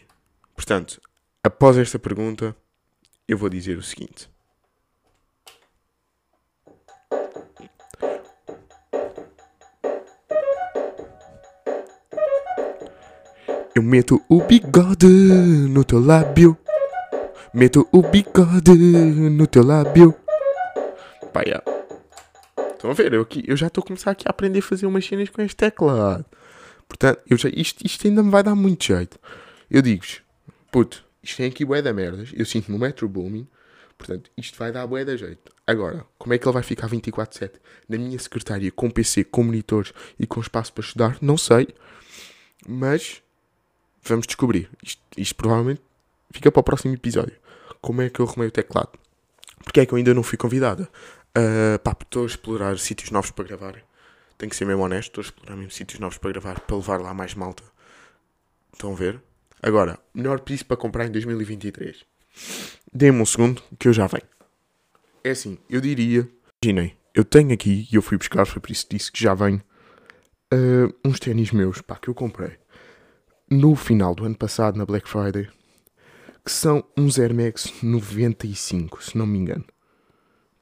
Portanto, 0.54 1.02
após 1.42 1.78
esta 1.78 1.98
pergunta, 1.98 2.54
eu 3.28 3.38
vou 3.38 3.50
dizer 3.50 3.78
o 3.78 3.82
seguinte. 3.82 4.30
Eu 13.74 13.84
meto 13.84 14.22
o 14.28 14.44
bigode 14.44 15.08
no 15.08 15.86
teu 15.86 16.02
lábio. 16.02 16.58
Meto 17.54 17.88
o 17.94 18.02
bigode 18.02 18.76
no 19.30 19.48
teu 19.48 19.64
lábio. 19.64 20.14
Pá, 21.32 21.42
yeah. 21.44 21.79
Estão 22.80 22.92
a 22.92 22.94
ver? 22.94 23.14
Eu, 23.14 23.22
aqui, 23.22 23.44
eu 23.46 23.58
já 23.58 23.68
estou 23.68 23.82
a 23.82 23.86
começar 23.86 24.12
aqui 24.12 24.26
a 24.26 24.32
aprender 24.32 24.60
a 24.60 24.62
fazer 24.62 24.86
umas 24.86 25.06
cenas 25.06 25.30
com 25.30 25.42
este 25.42 25.58
teclado. 25.58 26.26
Portanto, 26.88 27.20
eu 27.30 27.38
já, 27.38 27.50
isto, 27.50 27.86
isto 27.86 28.08
ainda 28.08 28.24
me 28.24 28.32
vai 28.32 28.42
dar 28.42 28.56
muito 28.56 28.86
jeito. 28.86 29.20
Eu 29.70 29.82
digo-vos, 29.82 30.22
puto, 30.72 31.06
isto 31.22 31.38
tem 31.38 31.48
aqui 31.48 31.66
bué 31.66 31.82
da 31.82 31.92
merdas. 31.92 32.32
Eu 32.34 32.46
sinto 32.46 32.72
no 32.72 32.80
Metro 32.80 33.08
Booming. 33.10 33.46
Portanto, 33.98 34.32
isto 34.38 34.58
vai 34.58 34.72
dar 34.72 34.88
bué 34.88 35.04
da 35.04 35.18
jeito. 35.18 35.52
Agora, 35.68 36.06
como 36.18 36.34
é 36.34 36.38
que 36.38 36.48
ele 36.48 36.54
vai 36.54 36.64
ficar 36.64 36.90
24-7 36.90 37.52
na 37.90 37.98
minha 37.98 38.18
secretária 38.18 38.72
com 38.72 38.90
PC, 38.90 39.26
com 39.26 39.44
monitores 39.44 39.92
e 40.18 40.26
com 40.26 40.40
espaço 40.40 40.72
para 40.72 40.84
estudar? 40.84 41.18
Não 41.22 41.38
sei. 41.38 41.68
Mas 42.66 43.22
Vamos 44.04 44.26
descobrir. 44.26 44.70
Isto, 44.84 45.02
isto 45.18 45.36
provavelmente 45.36 45.82
fica 46.32 46.52
para 46.52 46.60
o 46.60 46.64
próximo 46.64 46.94
episódio. 46.94 47.36
Como 47.82 48.02
é 48.02 48.10
que 48.10 48.20
eu 48.20 48.26
arrumei 48.26 48.48
o 48.48 48.52
teclado? 48.52 48.92
Porque 49.64 49.82
é 49.82 49.86
que 49.86 49.94
eu 49.94 49.98
ainda 49.98 50.14
não 50.14 50.24
fui 50.24 50.38
convidada? 50.38 50.90
Uh, 51.38 51.80
pá, 51.80 51.96
estou 52.00 52.24
a 52.24 52.26
explorar 52.26 52.78
sítios 52.78 53.12
novos 53.12 53.32
para 53.32 53.46
gravar. 53.46 53.76
Tenho 54.38 54.50
que 54.50 54.56
ser 54.56 54.66
mesmo 54.66 54.84
honesto, 54.84 55.10
estou 55.10 55.22
a 55.22 55.26
explorar 55.26 55.56
mesmo 55.56 55.72
sítios 55.72 56.00
novos 56.00 56.18
para 56.18 56.32
gravar, 56.32 56.60
para 56.60 56.76
levar 56.76 57.02
lá 57.02 57.14
mais 57.14 57.34
malta. 57.34 57.64
Estão 58.74 58.94
a 58.94 58.96
ver? 58.96 59.22
Agora, 59.62 60.00
melhor 60.14 60.40
piso 60.40 60.66
para 60.66 60.78
comprar 60.78 61.06
em 61.06 61.12
2023. 61.12 62.06
Dê-me 62.94 63.22
um 63.22 63.26
segundo 63.26 63.62
que 63.78 63.88
eu 63.88 63.94
já 63.94 64.08
venho. 64.08 64.28
É 65.24 65.32
assim, 65.32 65.58
eu 65.70 65.82
diria. 65.82 66.28
Imaginem, 66.64 66.96
eu 67.14 67.26
tenho 67.26 67.54
aqui, 67.54 67.88
e 67.92 67.96
eu 67.96 68.02
fui 68.02 68.18
buscar, 68.18 68.46
foi 68.46 68.62
por 68.62 68.72
isso 68.72 68.88
que 68.88 68.96
disse 68.96 69.12
que 69.12 69.22
já 69.22 69.34
venho. 69.34 69.62
Uh, 70.54 70.94
uns 71.06 71.20
ténis 71.20 71.52
meus, 71.52 71.82
pá, 71.82 71.96
que 71.96 72.08
eu 72.08 72.16
comprei 72.16 72.58
no 73.50 73.76
final 73.76 74.14
do 74.14 74.26
ano 74.26 74.38
passado, 74.38 74.78
na 74.78 74.86
Black 74.86 75.10
Friday, 75.10 75.50
que 76.46 76.52
são 76.52 76.84
uns 76.96 77.18
Air 77.18 77.34
Max 77.34 77.74
95, 77.82 79.04
se 79.04 79.18
não 79.18 79.26
me 79.26 79.40
engano. 79.40 79.66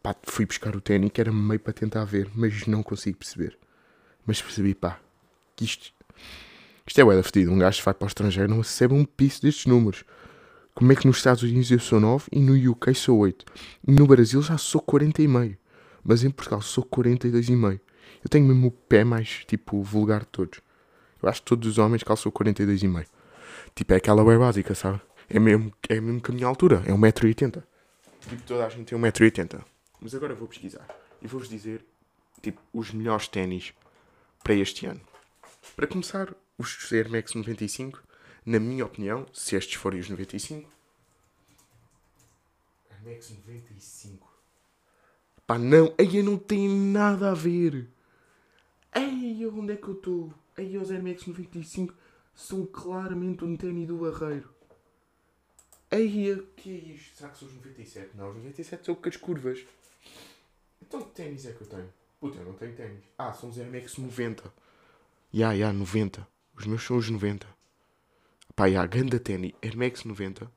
Pá, 0.08 0.16
fui 0.24 0.46
buscar 0.46 0.74
o 0.74 0.80
ténis 0.80 1.12
que 1.12 1.20
era 1.20 1.34
meio 1.34 1.60
para 1.60 1.74
tentar 1.74 2.06
ver, 2.06 2.30
mas 2.34 2.66
não 2.66 2.82
consigo 2.82 3.18
perceber. 3.18 3.58
Mas 4.26 4.42
percebi, 4.42 4.74
pá, 4.74 5.02
que 5.54 5.66
isto, 5.66 5.92
isto 6.86 7.02
é 7.02 7.04
o 7.04 7.24
fedido. 7.24 7.52
Um 7.52 7.60
gajo 7.60 7.84
vai 7.84 7.94
para 7.94 8.06
o 8.06 8.08
estrangeiro 8.08 8.50
não 8.50 8.60
recebe 8.60 8.94
um 8.94 9.04
piso 9.04 9.42
destes 9.42 9.66
números. 9.66 10.06
Como 10.74 10.94
é 10.94 10.96
que 10.96 11.06
nos 11.06 11.18
Estados 11.18 11.44
Unidos 11.44 11.70
eu 11.72 11.80
sou 11.80 12.00
9 12.00 12.24
e 12.32 12.40
no 12.40 12.72
UK 12.72 12.96
sou 12.96 13.18
8? 13.18 13.46
E 13.86 13.92
no 13.92 14.08
Brasil 14.08 14.42
já 14.42 14.58
sou 14.58 14.82
40,5. 14.82 15.58
Mas 16.02 16.24
em 16.24 16.30
Portugal 16.30 16.62
sou 16.62 16.86
42,5. 16.86 17.78
Eu 18.24 18.30
tenho 18.30 18.46
mesmo 18.46 18.68
o 18.68 18.72
pé 18.72 19.04
mais, 19.04 19.44
tipo, 19.46 19.84
vulgar 19.84 20.22
de 20.22 20.28
todos. 20.28 20.62
Eu 21.22 21.28
acho 21.28 21.42
que 21.42 21.48
todos 21.48 21.68
os 21.68 21.78
homens 21.78 22.02
calçam 22.02 22.32
42,5. 22.32 23.08
Tipo, 23.76 23.92
é 23.92 23.98
aquela 23.98 24.24
bem 24.24 24.38
básica, 24.38 24.74
sabe? 24.74 25.02
É 25.30 25.38
mesmo, 25.38 25.70
é 25.90 26.00
mesmo 26.00 26.22
que 26.22 26.32
a 26.32 26.34
minha 26.34 26.48
altura. 26.48 26.82
É 26.86 26.94
1,80m. 26.94 27.62
Tipo, 28.22 28.42
toda 28.44 28.66
a 28.66 28.70
gente 28.70 28.86
tem 28.86 28.98
1,80m. 28.98 29.66
Mas 30.00 30.14
agora 30.14 30.36
vou 30.36 30.48
pesquisar. 30.48 30.88
E 31.22 31.28
vou-vos 31.28 31.50
dizer, 31.50 31.84
tipo, 32.42 32.62
os 32.74 32.92
melhores 32.92 33.28
ténis 33.28 33.74
para 34.44 34.54
este 34.54 34.86
ano. 34.86 35.02
Para 35.76 35.88
começar, 35.88 36.34
os 36.58 36.92
Air 36.92 37.10
Max 37.10 37.34
95, 37.34 38.02
na 38.46 38.60
minha 38.60 38.86
opinião, 38.86 39.26
se 39.34 39.56
estes 39.56 39.76
forem 39.76 40.00
os 40.00 40.10
95. 40.10 40.70
Air 42.90 43.14
Max 43.14 43.30
95. 43.30 44.28
Pá, 45.46 45.58
não. 45.58 45.94
Aí 45.98 46.22
não 46.22 46.38
tem 46.38 46.70
nada 46.70 47.32
a 47.32 47.34
ver. 47.34 47.88
Ei, 48.94 49.46
onde 49.48 49.74
é 49.74 49.76
que 49.76 49.88
eu 49.88 49.94
estou? 49.94 50.34
Aí 50.58 50.78
os 50.78 50.92
Air 50.92 51.04
Max 51.04 51.26
95 51.26 51.94
são 52.34 52.66
claramente 52.66 53.44
um 53.44 53.56
tênis 53.56 53.88
do 53.88 53.98
Barreiro. 53.98 54.57
Aí, 55.90 56.32
o 56.34 56.46
que 56.56 56.70
é 56.70 56.94
isto? 56.94 57.18
Será 57.18 57.30
que 57.30 57.40
são 57.40 57.48
os 57.48 57.54
97? 57.56 58.10
Não, 58.16 58.30
os 58.30 58.36
97 58.36 58.86
são 58.86 58.96
com 58.96 59.10
as 59.10 59.18
curvas. 59.18 59.66
Então 60.82 61.02
que 61.02 61.12
tênis 61.12 61.46
é 61.46 61.52
que 61.52 61.62
eu 61.62 61.68
tenho? 61.68 61.90
Puta, 62.20 62.38
eu 62.40 62.46
não 62.46 62.54
tenho 62.54 62.76
tênis. 62.76 63.04
Ah, 63.18 63.34
são 63.34 63.50
os 63.50 63.58
Air 63.58 63.72
Max 63.72 63.98
90. 63.98 64.44
Ya, 64.44 64.52
yeah, 65.34 65.54
ya, 65.54 65.58
yeah, 65.58 65.78
90. 65.78 66.28
Os 66.56 66.66
meus 66.66 66.84
são 66.84 66.98
os 66.98 67.10
90. 67.10 67.48
Pá, 68.56 68.66
ya, 68.66 68.72
yeah, 68.72 68.88
ganda 68.88 69.20
tênis. 69.20 69.54
Air 69.62 69.78
Max 69.78 70.04
90. 70.04 70.52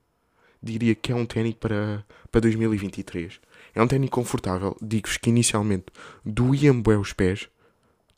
Diria 0.63 0.95
que 0.95 1.13
é 1.13 1.15
um 1.15 1.25
tênis 1.25 1.55
para, 1.55 2.05
para 2.31 2.41
2023. 2.41 3.41
É 3.75 3.83
um 3.83 3.89
tênis 3.89 4.11
confortável. 4.11 4.77
Digo-vos 4.83 5.17
que 5.17 5.31
inicialmente 5.31 5.87
doíam 6.25 6.83
bem 6.83 6.97
os 6.97 7.13
pés 7.13 7.49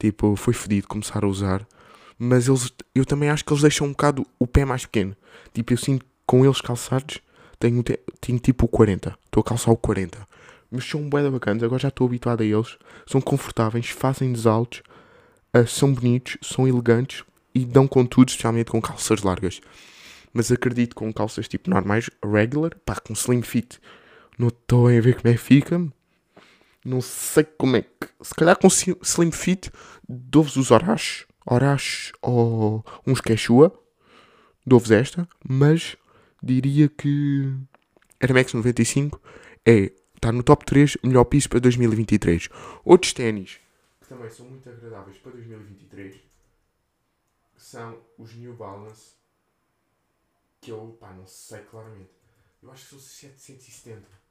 Tipo, 0.03 0.35
foi 0.35 0.53
fedido 0.53 0.89
começar 0.89 1.23
a 1.23 1.29
usar. 1.29 1.65
Mas 2.19 2.49
eles, 2.49 2.73
eu 2.93 3.07
também 3.07 3.31
acho 3.31 3.45
que 3.45 3.53
eles 3.53 3.63
deixam 3.63 3.87
um 3.87 3.91
bocado 3.91 4.27
o 4.37 4.49
pé 4.49 4.65
mais 4.65 4.85
pequeno. 4.85 5.17
Tipo, 5.55 5.73
eu 5.73 5.77
sinto 5.77 6.05
com 6.27 6.45
eles 6.45 6.61
calçados, 6.61 7.21
tenho, 7.59 7.83
tenho 8.21 8.39
tipo 8.39 8.67
o 8.67 8.69
40. 8.69 9.17
Estou 9.25 9.41
a 9.41 9.45
calçar 9.45 9.71
o 9.71 9.77
40. 9.77 10.19
Mas 10.71 10.85
são 10.85 11.09
bué 11.09 11.29
bacanas, 11.31 11.63
agora 11.63 11.81
já 11.81 11.89
estou 11.89 12.07
habituado 12.07 12.43
a 12.43 12.45
eles. 12.45 12.79
São 13.07 13.21
confortáveis, 13.21 13.89
fazem-nos 13.91 14.47
altos, 14.47 14.83
uh, 15.55 15.67
são 15.67 15.93
bonitos, 15.93 16.39
são 16.43 16.67
elegantes 16.67 17.25
e 17.55 17.65
dão 17.65 17.87
com 17.87 18.07
tudo, 18.07 18.31
especialmente 18.31 18.71
com 18.71 18.81
calças 18.81 19.23
largas. 19.23 19.61
Mas 20.33 20.51
acredito 20.51 20.95
com 20.97 21.13
calças 21.13 21.47
tipo 21.47 21.69
normais, 21.69 22.09
regular, 22.25 22.75
pá, 22.87 22.97
com 22.97 23.13
slim 23.13 23.43
fit. 23.43 23.79
Não 24.39 24.49
estou 24.49 24.89
a 24.89 25.01
ver 25.01 25.17
como 25.17 25.29
é 25.29 25.37
que 25.37 25.43
fica, 25.43 25.93
não 26.85 27.01
sei 27.01 27.45
como 27.45 27.77
é 27.77 27.83
que. 27.83 28.09
Se 28.21 28.35
calhar 28.35 28.57
com 28.57 28.69
Slim 28.69 29.31
Fit 29.31 29.71
dou-vos 30.09 30.57
os 30.57 30.71
Orash. 30.71 31.27
Orash 31.47 32.13
ou 32.21 32.85
uns 33.07 33.21
Quechua. 33.21 33.73
Dou-vos 34.67 34.91
esta. 34.91 35.29
Mas 35.49 35.97
diria 36.43 36.89
que 36.89 37.55
Air 38.21 38.35
Max 38.35 38.53
95 38.53 39.21
é. 39.65 39.93
Está 40.15 40.31
no 40.31 40.45
top 40.45 40.65
3 40.65 40.99
melhor 41.03 41.25
piso 41.25 41.49
para 41.49 41.59
2023. 41.59 42.49
Outros 42.85 43.13
ténis 43.13 43.59
que 44.01 44.09
também 44.09 44.31
são 44.31 44.47
muito 44.47 44.69
agradáveis 44.69 45.19
para 45.19 45.33
2023 45.33 46.17
são 47.57 47.99
os 48.19 48.35
New 48.35 48.55
Balance. 48.55 49.15
Que 50.61 50.71
eu, 50.71 50.97
pá, 51.01 51.13
não 51.13 51.27
sei 51.27 51.61
claramente. 51.63 52.11
Eu 52.63 52.71
acho 52.71 52.85
que 52.85 52.91
são 52.91 52.99
770 53.01 54.23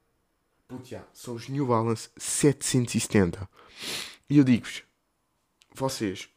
Puto, 0.72 0.88
são 1.14 1.36
os 1.36 1.50
New 1.50 1.68
Balance 1.68 2.10
770. 2.16 3.50
E 4.30 4.38
eu 4.38 4.44
digo-vos, 4.46 4.84
vocês 5.74 6.30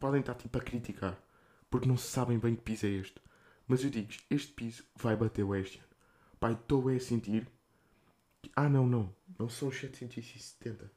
podem 0.00 0.20
estar 0.20 0.34
tipo 0.34 0.56
a 0.56 0.62
criticar 0.62 1.20
porque 1.68 1.86
não 1.86 1.98
sabem 1.98 2.38
bem 2.38 2.54
que 2.54 2.62
piso 2.62 2.86
é 2.86 2.88
este. 2.88 3.20
Mas 3.66 3.82
eu 3.82 3.90
digo 3.90 4.12
este 4.30 4.52
piso 4.52 4.84
vai 4.94 5.16
bater 5.16 5.42
o 5.42 5.54
este 5.54 5.78
ano. 5.78 5.88
Pai, 6.38 6.52
estou 6.52 6.88
a 6.88 7.00
sentir. 7.00 7.48
Que... 8.42 8.50
Ah, 8.54 8.68
não, 8.68 8.86
não. 8.86 9.12
Não 9.38 9.48
são 9.48 9.68
os 9.68 9.78
770. 9.78 10.90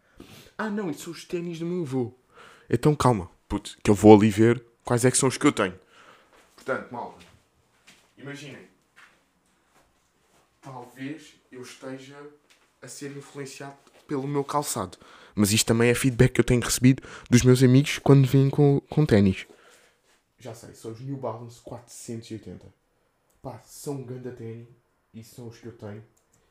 Ah, 0.57 0.69
não, 0.69 0.89
isso 0.89 1.03
são 1.03 1.13
os 1.13 1.25
ténis 1.25 1.59
do 1.59 1.65
meu 1.65 1.81
avô. 1.81 2.13
Então 2.69 2.95
calma, 2.95 3.29
puto, 3.47 3.77
que 3.83 3.89
eu 3.89 3.95
vou 3.95 4.15
ali 4.15 4.29
ver 4.29 4.63
quais 4.83 5.05
é 5.05 5.11
que 5.11 5.17
são 5.17 5.29
os 5.29 5.37
que 5.37 5.47
eu 5.47 5.51
tenho. 5.51 5.79
Portanto, 6.55 6.91
malta, 6.91 7.25
imaginem. 8.17 8.67
Talvez 10.61 11.35
eu 11.51 11.61
esteja 11.61 12.17
a 12.81 12.87
ser 12.87 13.15
influenciado 13.15 13.77
pelo 14.07 14.27
meu 14.27 14.43
calçado. 14.43 14.97
Mas 15.33 15.51
isto 15.51 15.67
também 15.67 15.89
é 15.89 15.95
feedback 15.95 16.33
que 16.33 16.41
eu 16.41 16.45
tenho 16.45 16.61
recebido 16.61 17.01
dos 17.29 17.43
meus 17.43 17.63
amigos 17.63 17.97
quando 17.99 18.27
vêm 18.27 18.49
com, 18.49 18.81
com 18.89 19.05
ténis. 19.05 19.47
Já 20.39 20.53
sei, 20.53 20.73
são 20.73 20.91
os 20.91 21.01
New 21.01 21.17
Balance 21.17 21.59
480. 21.61 22.65
Pá, 23.41 23.61
são 23.65 23.95
um 23.95 24.03
grande 24.03 24.31
ténis 24.31 24.67
e 25.13 25.23
são 25.23 25.47
os 25.47 25.57
que 25.57 25.65
eu 25.67 25.73
tenho. 25.73 26.03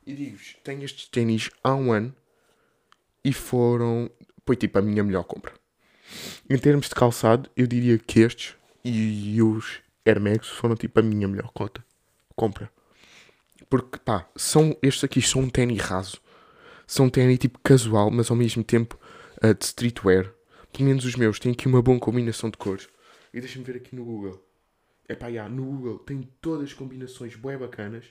E 0.07 0.15
digo-vos, 0.15 0.57
tenho 0.63 0.85
estes 0.85 1.09
ténis 1.09 1.51
há 1.63 1.75
um 1.75 1.93
ano 1.93 2.15
e 3.25 3.33
foram. 3.33 4.11
Foi 4.47 4.57
tipo 4.57 4.79
a 4.79 4.83
minha 4.83 5.03
melhor 5.03 5.25
compra. 5.25 5.53
Em 6.49 6.59
termos 6.59 6.89
de 6.89 6.95
calçado, 6.95 7.51
eu 7.57 7.67
diria 7.67 7.99
que 7.99 8.21
estes 8.21 8.57
e 8.85 9.43
os 9.43 9.81
Air 10.07 10.21
Max 10.21 10.49
foram 10.49 10.75
tipo 10.75 10.99
a 10.99 11.03
minha 11.03 11.29
melhor 11.29 11.51
cota. 11.53 11.85
Compra. 12.35 12.71
Porque 13.69 13.99
pá, 13.99 14.27
são, 14.35 14.77
estes 14.83 15.05
aqui 15.05 15.21
são 15.21 15.43
um 15.43 15.51
tênis 15.51 15.81
raso. 15.81 16.21
São 16.87 17.07
um 17.07 17.11
tênis 17.11 17.39
tipo 17.39 17.59
casual, 17.63 18.11
mas 18.11 18.31
ao 18.31 18.37
mesmo 18.37 18.65
tempo 18.65 18.99
uh, 19.45 19.55
de 19.55 19.65
streetwear. 19.65 20.33
Pelo 20.73 20.89
menos 20.89 21.05
os 21.05 21.15
meus 21.17 21.39
têm 21.39 21.53
aqui 21.53 21.67
uma 21.67 21.83
boa 21.83 21.99
combinação 21.99 22.49
de 22.49 22.57
cores. 22.57 22.89
E 23.33 23.41
deixa-me 23.41 23.65
ver 23.65 23.77
aqui 23.77 23.95
no 23.95 24.05
Google. 24.05 24.45
É 25.09 25.15
pá, 25.15 25.29
yeah, 25.29 25.53
no 25.53 25.65
Google 25.65 25.99
tem 26.01 26.23
todas 26.41 26.65
as 26.65 26.73
combinações 26.73 27.35
bem 27.37 27.57
bacanas. 27.57 28.05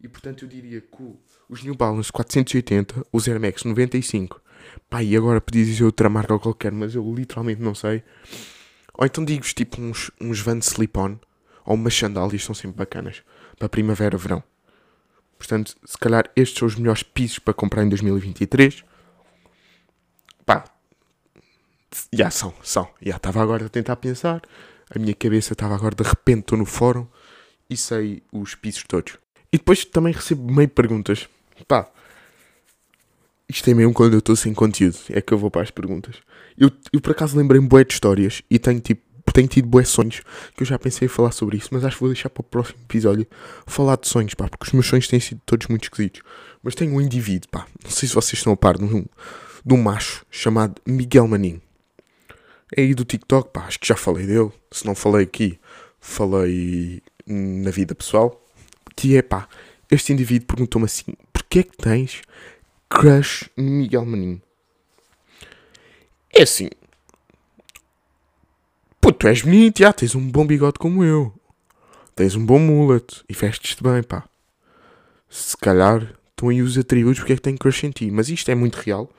E 0.00 0.08
portanto 0.08 0.44
eu 0.44 0.48
diria 0.48 0.80
que 0.80 1.14
os 1.48 1.62
New 1.62 1.74
Balance 1.74 2.10
480, 2.10 3.06
os 3.12 3.28
Air 3.28 3.40
Max 3.40 3.64
95. 3.64 4.40
Pá, 4.88 5.02
e 5.02 5.16
agora 5.16 5.40
podia 5.40 5.64
dizer 5.64 5.84
outra 5.84 6.08
marca 6.08 6.38
qualquer, 6.38 6.72
mas 6.72 6.94
eu 6.94 7.14
literalmente 7.14 7.60
não 7.60 7.74
sei. 7.74 8.02
Ou 8.94 9.06
então 9.06 9.24
digo-vos 9.24 9.52
tipo 9.52 9.80
uns, 9.80 10.10
uns 10.20 10.40
Vans 10.40 10.66
Slip-On 10.68 11.18
ou 11.64 11.74
umas 11.74 11.94
sandálias 11.94 12.44
são 12.44 12.54
sempre 12.54 12.78
bacanas 12.78 13.22
para 13.58 13.68
primavera, 13.68 14.16
verão. 14.16 14.42
Portanto, 15.38 15.74
se 15.84 15.96
calhar 15.96 16.30
estes 16.36 16.58
são 16.58 16.68
os 16.68 16.76
melhores 16.76 17.02
pisos 17.02 17.38
para 17.38 17.54
comprar 17.54 17.84
em 17.84 17.88
2023. 17.88 18.84
Pá, 20.44 20.64
já 22.12 22.30
são, 22.30 22.52
são. 22.62 22.88
Já 23.00 23.16
estava 23.16 23.42
agora 23.42 23.66
a 23.66 23.68
tentar 23.68 23.96
pensar. 23.96 24.42
A 24.90 24.98
minha 24.98 25.14
cabeça 25.14 25.52
estava 25.52 25.74
agora 25.74 25.94
de 25.94 26.02
repente 26.02 26.56
no 26.56 26.64
fórum 26.64 27.06
e 27.68 27.76
sei 27.76 28.22
os 28.32 28.54
pisos 28.54 28.84
todos. 28.88 29.18
E 29.52 29.58
depois 29.58 29.84
também 29.84 30.12
recebo 30.12 30.52
meio 30.52 30.68
perguntas. 30.68 31.28
Pá, 31.66 31.88
isto 33.48 33.68
é 33.68 33.74
mesmo 33.74 33.92
quando 33.92 34.14
eu 34.14 34.20
estou 34.20 34.36
sem 34.36 34.54
conteúdo. 34.54 34.96
É 35.10 35.20
que 35.20 35.32
eu 35.32 35.38
vou 35.38 35.50
para 35.50 35.62
as 35.62 35.70
perguntas. 35.70 36.16
Eu, 36.56 36.70
eu 36.92 37.00
por 37.00 37.12
acaso 37.12 37.36
lembrei-me 37.36 37.66
bué 37.66 37.84
de 37.84 37.92
histórias 37.92 38.42
e 38.50 38.58
tenho 38.58 38.80
tipo. 38.80 39.08
Tenho 39.32 39.46
tido 39.46 39.68
bué 39.68 39.84
sonhos 39.84 40.22
que 40.56 40.62
eu 40.64 40.66
já 40.66 40.76
pensei 40.76 41.06
em 41.06 41.08
falar 41.08 41.30
sobre 41.30 41.56
isso, 41.56 41.68
mas 41.70 41.84
acho 41.84 41.94
que 41.94 42.00
vou 42.00 42.08
deixar 42.08 42.28
para 42.28 42.40
o 42.40 42.44
próximo 42.44 42.80
episódio 42.82 43.24
falar 43.64 43.96
de 43.96 44.08
sonhos, 44.08 44.34
pá, 44.34 44.48
porque 44.48 44.66
os 44.66 44.72
meus 44.72 44.86
sonhos 44.88 45.06
têm 45.06 45.20
sido 45.20 45.40
todos 45.46 45.68
muito 45.68 45.84
esquisitos. 45.84 46.20
Mas 46.60 46.74
tenho 46.74 46.92
um 46.92 47.00
indivíduo, 47.00 47.48
pá, 47.48 47.64
não 47.84 47.90
sei 47.92 48.08
se 48.08 48.14
vocês 48.14 48.40
estão 48.40 48.52
a 48.52 48.56
par, 48.56 48.76
de 48.76 48.82
um, 48.82 49.04
de 49.64 49.72
um 49.72 49.80
macho 49.80 50.26
chamado 50.32 50.82
Miguel 50.84 51.28
Maninho. 51.28 51.62
É 52.76 52.82
aí 52.82 52.94
do 52.94 53.04
TikTok, 53.04 53.50
pá, 53.52 53.62
acho 53.66 53.80
que 53.80 53.88
já 53.88 53.96
falei 53.96 54.26
dele. 54.26 54.52
Se 54.70 54.86
não 54.86 54.94
falei 54.94 55.24
aqui, 55.24 55.58
falei 56.00 57.02
na 57.26 57.70
vida 57.70 57.94
pessoal 57.94 58.40
que 59.00 59.16
é 59.16 59.22
pá, 59.22 59.48
este 59.90 60.12
indivíduo 60.12 60.48
perguntou-me 60.48 60.84
assim: 60.84 61.14
porquê 61.32 61.60
é 61.60 61.62
que 61.62 61.76
tens 61.76 62.22
crush 62.88 63.48
Miguel 63.56 64.04
Maninho? 64.04 64.42
É 66.32 66.42
assim, 66.42 66.68
pô, 69.00 69.10
tu 69.10 69.26
és 69.26 69.42
bonito, 69.42 69.78
já 69.78 69.92
tens 69.92 70.14
um 70.14 70.30
bom 70.30 70.46
bigode 70.46 70.78
como 70.78 71.02
eu, 71.02 71.32
tens 72.14 72.34
um 72.34 72.44
bom 72.44 72.58
mullet 72.58 73.24
e 73.28 73.32
vestes-te 73.32 73.82
bem, 73.82 74.02
pá. 74.02 74.28
Se 75.28 75.56
calhar 75.56 76.14
estão 76.28 76.50
aí 76.50 76.60
os 76.60 76.76
atributos 76.76 77.20
porque 77.20 77.32
é 77.32 77.36
que 77.36 77.42
tenho 77.42 77.58
crush 77.58 77.84
em 77.84 77.90
ti, 77.90 78.10
mas 78.10 78.28
isto 78.28 78.50
é 78.50 78.54
muito 78.54 78.76
real, 78.76 79.10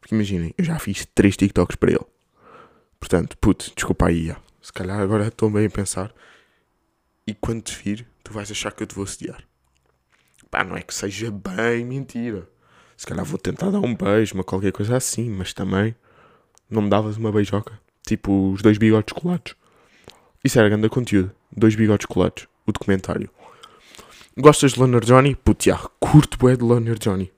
porque 0.00 0.14
imaginem, 0.14 0.52
eu 0.58 0.64
já 0.64 0.78
fiz 0.78 1.06
3 1.14 1.36
TikToks 1.36 1.76
para 1.76 1.92
ele. 1.92 2.04
Portanto, 2.98 3.36
puto, 3.38 3.72
desculpa 3.74 4.06
aí, 4.06 4.34
se 4.60 4.72
calhar 4.72 5.00
agora 5.00 5.28
estou 5.28 5.50
bem 5.50 5.66
a 5.66 5.70
pensar. 5.70 6.12
E 7.26 7.34
quando 7.34 7.62
te 7.62 7.74
vir, 7.74 8.06
tu 8.24 8.32
vais 8.32 8.50
achar 8.50 8.72
que 8.72 8.82
eu 8.82 8.86
te 8.86 8.94
vou 8.94 9.04
assediar. 9.04 9.42
Pá, 10.50 10.64
não 10.64 10.76
é 10.76 10.82
que 10.82 10.94
seja 10.94 11.30
bem 11.30 11.84
mentira. 11.84 12.48
Se 12.96 13.06
calhar 13.06 13.24
vou 13.24 13.38
tentar 13.38 13.70
dar 13.70 13.80
um 13.80 13.94
beijo, 13.94 14.34
uma 14.34 14.42
qualquer 14.42 14.72
coisa 14.72 14.96
assim, 14.96 15.30
mas 15.30 15.52
também 15.52 15.94
não 16.68 16.82
me 16.82 16.90
davas 16.90 17.16
uma 17.16 17.30
beijoca. 17.30 17.78
Tipo 18.06 18.52
os 18.52 18.62
dois 18.62 18.78
bigodes 18.78 19.12
colados. 19.12 19.54
Isso 20.42 20.58
era 20.58 20.68
grande 20.68 20.88
conteúdo. 20.88 21.30
Dois 21.54 21.74
bigodes 21.74 22.06
colados. 22.06 22.46
O 22.66 22.72
documentário. 22.72 23.30
Gostas 24.36 24.72
de 24.72 24.80
Loner 24.80 25.04
Johnny? 25.04 25.34
Putz, 25.34 25.64
já, 25.64 25.78
curto 25.98 26.38
bué 26.38 26.56
de 26.56 26.62
Loner 26.62 26.98
Johnny. 26.98 27.32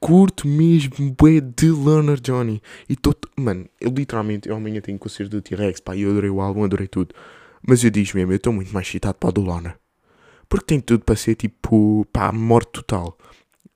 Curto 0.00 0.46
mesmo 0.46 1.14
bué 1.18 1.40
de 1.40 1.70
Loner 1.70 2.20
Johnny. 2.20 2.62
E 2.88 2.96
tô... 2.96 3.14
Mano, 3.36 3.68
eu 3.80 3.90
literalmente, 3.90 4.48
eu 4.48 4.56
amanhã 4.56 4.80
tenho 4.80 4.98
concerto 4.98 5.30
do 5.36 5.42
T-Rex, 5.42 5.80
pá, 5.80 5.96
eu 5.96 6.10
adorei 6.10 6.30
o 6.30 6.40
álbum, 6.40 6.64
adorei 6.64 6.86
tudo. 6.86 7.14
Mas 7.66 7.82
eu 7.82 7.90
digo 7.90 8.10
mesmo, 8.14 8.32
eu 8.32 8.36
estou 8.36 8.52
muito 8.52 8.72
mais 8.72 8.86
excitado 8.86 9.18
para 9.18 9.28
o 9.28 9.32
do 9.32 9.40
Loner. 9.40 9.76
Porque 10.48 10.66
tem 10.66 10.80
tudo 10.80 11.04
para 11.04 11.16
ser 11.16 11.34
tipo, 11.34 12.06
pá, 12.12 12.32
morte 12.32 12.72
total. 12.72 13.18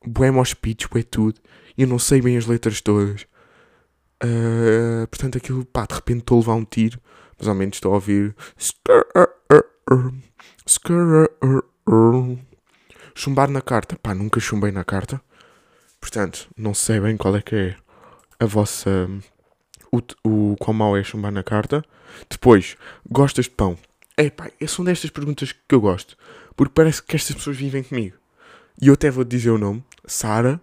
Bué 0.06 0.30
mosh 0.30 0.54
pitch, 0.54 0.87
bué 0.88 1.02
tudo. 1.02 1.40
Eu 1.76 1.87
não 1.87 1.98
sei 1.98 2.20
bem 2.20 2.37
as 2.37 2.46
letras 2.46 2.80
todas. 2.80 3.26
Uh, 4.22 5.06
portanto, 5.08 5.38
aquilo, 5.38 5.64
pá, 5.64 5.85
de 5.87 5.94
repente 5.94 6.20
estou 6.20 6.37
a 6.37 6.40
levar 6.40 6.54
um 6.54 6.64
tiro. 6.64 6.98
Mas 7.38 7.48
ao 7.48 7.54
menos 7.54 7.76
estou 7.76 7.92
a 7.92 7.96
ouvir. 7.96 8.35
Chumbar 13.14 13.50
na 13.50 13.61
carta. 13.61 13.96
Pá, 14.00 14.14
nunca 14.14 14.40
chumbei 14.40 14.70
na 14.70 14.85
carta. 14.85 15.20
Portanto, 16.02 16.48
não 16.56 16.74
sei 16.74 16.98
bem 16.98 17.16
qual 17.16 17.36
é 17.36 17.40
que 17.40 17.54
é 17.54 17.76
a 18.40 18.44
vossa. 18.44 19.08
O, 19.90 20.00
o 20.28 20.56
qual 20.56 20.74
mal 20.74 20.96
é 20.96 21.04
chumbar 21.04 21.30
na 21.30 21.44
carta. 21.44 21.82
Depois, 22.28 22.76
gostas 23.08 23.44
de 23.44 23.52
pão? 23.52 23.78
É 24.16 24.28
pá, 24.28 24.50
são 24.66 24.84
destas 24.84 25.10
perguntas 25.10 25.52
que 25.52 25.74
eu 25.74 25.80
gosto. 25.80 26.18
Porque 26.56 26.72
parece 26.74 27.00
que 27.00 27.14
estas 27.14 27.36
pessoas 27.36 27.56
vivem 27.56 27.84
comigo. 27.84 28.16
E 28.80 28.88
eu 28.88 28.94
até 28.94 29.12
vou 29.12 29.22
dizer 29.22 29.50
o 29.50 29.58
nome: 29.58 29.82
Sara. 30.04 30.60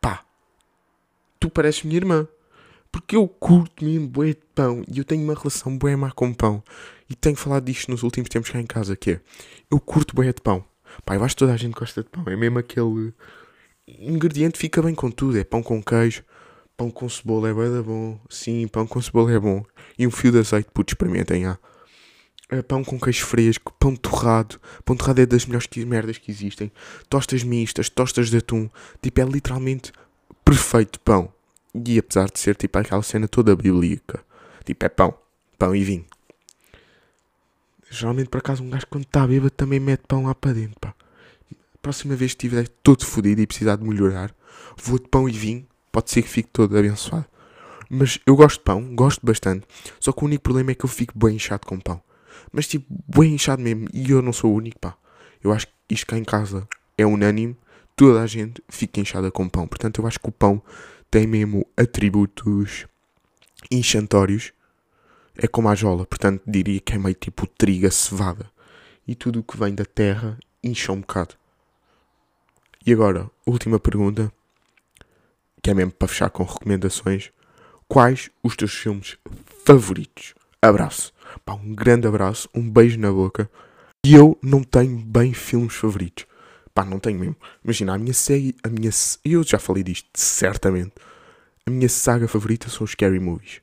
Pá, 0.00 0.24
tu 1.40 1.50
pareces 1.50 1.82
minha 1.82 1.96
irmã. 1.96 2.28
Porque 2.92 3.16
eu 3.16 3.26
curto 3.26 3.84
mesmo 3.84 4.06
bué 4.06 4.28
de 4.28 4.42
pão. 4.54 4.84
E 4.86 4.98
eu 4.98 5.04
tenho 5.04 5.24
uma 5.24 5.34
relação 5.34 5.76
bué 5.76 5.96
má 5.96 6.12
com 6.12 6.32
pão. 6.32 6.62
E 7.10 7.16
tenho 7.16 7.36
falado 7.36 7.64
disto 7.64 7.90
nos 7.90 8.04
últimos 8.04 8.28
tempos 8.28 8.48
cá 8.48 8.60
em 8.60 8.66
casa: 8.66 8.94
que 8.94 9.10
é, 9.10 9.20
eu 9.68 9.80
curto 9.80 10.14
bué 10.14 10.32
de 10.32 10.40
pão. 10.40 10.64
Pá, 11.04 11.16
eu 11.16 11.24
acho 11.24 11.34
que 11.34 11.40
toda 11.40 11.52
a 11.52 11.56
gente 11.56 11.74
gosta 11.74 12.04
de 12.04 12.08
pão. 12.08 12.22
É 12.28 12.36
mesmo 12.36 12.60
aquele 12.60 13.12
ingrediente 13.86 14.58
fica 14.58 14.82
bem 14.82 14.94
com 14.94 15.10
tudo. 15.10 15.38
É 15.38 15.44
pão 15.44 15.62
com 15.62 15.82
queijo, 15.82 16.22
pão 16.76 16.90
com 16.90 17.08
cebola 17.08 17.48
é 17.48 17.54
bem 17.54 17.82
bom. 17.82 18.18
Sim, 18.28 18.66
pão 18.68 18.86
com 18.86 19.00
cebola 19.00 19.32
é 19.32 19.38
bom. 19.38 19.64
E 19.98 20.06
um 20.06 20.10
fio 20.10 20.32
de 20.32 20.38
azeite, 20.38 20.70
putz, 20.72 20.92
experimentem, 20.92 21.46
ah. 21.46 21.58
É 22.50 22.62
pão 22.62 22.84
com 22.84 23.00
queijo 23.00 23.24
fresco, 23.24 23.72
pão 23.78 23.96
torrado. 23.96 24.60
Pão 24.84 24.96
torrado 24.96 25.20
é 25.20 25.26
das 25.26 25.46
melhores 25.46 25.68
merdas 25.86 26.18
que 26.18 26.30
existem. 26.30 26.70
Tostas 27.08 27.42
mistas, 27.42 27.88
tostas 27.88 28.30
de 28.30 28.36
atum. 28.36 28.68
Tipo, 29.02 29.20
é 29.20 29.24
literalmente 29.24 29.92
perfeito 30.44 31.00
pão. 31.00 31.32
E 31.74 31.98
apesar 31.98 32.30
de 32.30 32.38
ser 32.38 32.54
tipo 32.54 32.78
aquela 32.78 33.02
cena 33.02 33.26
toda 33.26 33.56
bíblica. 33.56 34.22
Tipo, 34.64 34.84
é 34.84 34.88
pão. 34.88 35.14
Pão 35.58 35.74
e 35.74 35.82
vinho. 35.82 36.04
Geralmente, 37.90 38.28
por 38.28 38.38
acaso, 38.38 38.62
um 38.62 38.70
gajo 38.70 38.86
quando 38.88 39.04
está 39.04 39.26
bêbado 39.26 39.50
também 39.50 39.80
mete 39.80 40.02
pão 40.06 40.26
lá 40.26 40.34
para 40.34 40.52
dentro, 40.52 40.78
pá. 40.80 40.93
Próxima 41.84 42.16
vez 42.16 42.32
que 42.32 42.46
estiver 42.46 42.66
todo 42.82 43.04
fodido 43.04 43.42
e 43.42 43.46
precisar 43.46 43.76
de 43.76 43.84
melhorar, 43.84 44.34
vou 44.82 44.98
de 44.98 45.06
pão 45.06 45.28
e 45.28 45.32
vinho. 45.32 45.66
Pode 45.92 46.10
ser 46.10 46.22
que 46.22 46.28
fique 46.30 46.48
todo 46.50 46.78
abençoado. 46.78 47.26
Mas 47.90 48.18
eu 48.24 48.34
gosto 48.34 48.56
de 48.56 48.64
pão, 48.64 48.96
gosto 48.96 49.20
bastante. 49.22 49.66
Só 50.00 50.10
que 50.10 50.22
o 50.22 50.24
único 50.24 50.44
problema 50.44 50.70
é 50.70 50.74
que 50.74 50.86
eu 50.86 50.88
fico 50.88 51.12
bem 51.14 51.36
inchado 51.36 51.66
com 51.66 51.78
pão. 51.78 52.00
Mas 52.50 52.66
tipo, 52.66 52.86
bem 53.06 53.34
inchado 53.34 53.60
mesmo. 53.60 53.86
E 53.92 54.10
eu 54.10 54.22
não 54.22 54.32
sou 54.32 54.50
o 54.50 54.54
único, 54.54 54.78
pá. 54.78 54.96
Eu 55.42 55.52
acho 55.52 55.66
que 55.66 55.74
isto 55.90 56.06
cá 56.06 56.16
em 56.16 56.24
casa 56.24 56.66
é 56.96 57.04
unânime. 57.04 57.54
Toda 57.94 58.22
a 58.22 58.26
gente 58.26 58.64
fica 58.66 58.98
inchada 58.98 59.30
com 59.30 59.46
pão. 59.46 59.66
Portanto, 59.66 60.00
eu 60.00 60.06
acho 60.06 60.18
que 60.18 60.28
o 60.30 60.32
pão 60.32 60.62
tem 61.10 61.26
mesmo 61.26 61.66
atributos 61.76 62.86
inchantórios. 63.70 64.54
É 65.36 65.46
como 65.46 65.68
a 65.68 65.74
jola. 65.74 66.06
Portanto, 66.06 66.40
diria 66.46 66.80
que 66.80 66.94
é 66.94 66.98
meio 66.98 67.14
tipo 67.14 67.46
trigo, 67.46 67.90
cevada. 67.90 68.50
E 69.06 69.14
tudo 69.14 69.40
o 69.40 69.42
que 69.42 69.58
vem 69.58 69.74
da 69.74 69.84
terra 69.84 70.38
incha 70.62 70.90
um 70.90 71.00
bocado. 71.00 71.34
E 72.86 72.92
agora, 72.92 73.30
última 73.46 73.80
pergunta. 73.80 74.30
Que 75.62 75.70
é 75.70 75.74
mesmo 75.74 75.92
para 75.92 76.06
fechar 76.06 76.28
com 76.28 76.42
recomendações. 76.44 77.30
Quais 77.88 78.30
os 78.42 78.54
teus 78.54 78.74
filmes 78.74 79.16
favoritos? 79.64 80.34
Abraço. 80.60 81.10
Pá, 81.46 81.54
um 81.54 81.74
grande 81.74 82.06
abraço, 82.06 82.46
um 82.54 82.70
beijo 82.70 82.98
na 82.98 83.10
boca. 83.10 83.50
E 84.04 84.14
eu 84.14 84.38
não 84.42 84.62
tenho 84.62 84.98
bem 84.98 85.32
filmes 85.32 85.74
favoritos. 85.74 86.26
Pá, 86.74 86.84
não 86.84 86.98
tenho 86.98 87.18
mesmo. 87.18 87.36
Imagina, 87.64 87.94
a 87.94 87.98
minha 87.98 88.12
série, 88.12 88.54
a 88.62 88.68
minha. 88.68 88.90
Eu 89.24 89.42
já 89.42 89.58
falei 89.58 89.82
disto, 89.82 90.08
certamente. 90.12 90.92
A 91.66 91.70
minha 91.70 91.88
saga 91.88 92.28
favorita 92.28 92.68
são 92.68 92.84
os 92.84 92.90
Scary 92.90 93.18
Movies. 93.18 93.62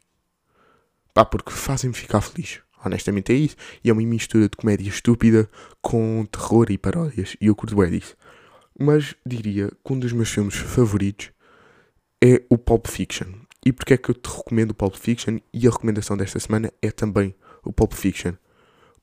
Pá, 1.14 1.24
porque 1.24 1.52
fazem-me 1.52 1.96
ficar 1.96 2.22
feliz. 2.22 2.60
Honestamente 2.84 3.32
é 3.32 3.36
isso. 3.36 3.56
E 3.84 3.92
é 3.92 3.94
uma 3.94 4.02
mistura 4.02 4.50
de 4.50 4.58
comédia 4.58 4.90
estúpida 4.90 5.48
com 5.80 6.26
terror 6.32 6.72
e 6.72 6.78
paródias. 6.80 7.38
E 7.40 7.46
eu 7.46 7.56
curto 7.56 7.76
bem 7.76 7.92
disso. 7.92 8.16
Mas 8.84 9.14
diria 9.24 9.72
que 9.86 9.94
um 9.94 10.00
dos 10.00 10.12
meus 10.12 10.32
filmes 10.32 10.56
favoritos 10.56 11.30
é 12.20 12.42
o 12.50 12.58
Pulp 12.58 12.88
Fiction. 12.88 13.28
E 13.64 13.72
porque 13.72 13.94
é 13.94 13.98
que 13.98 14.10
eu 14.10 14.16
te 14.16 14.28
recomendo 14.28 14.72
o 14.72 14.74
Pulp 14.74 14.96
Fiction? 14.96 15.38
E 15.54 15.68
a 15.68 15.70
recomendação 15.70 16.18
desta 16.18 16.40
semana 16.40 16.74
é 16.82 16.90
também 16.90 17.36
o 17.64 17.72
Pulp 17.72 17.94
Fiction. 17.94 18.34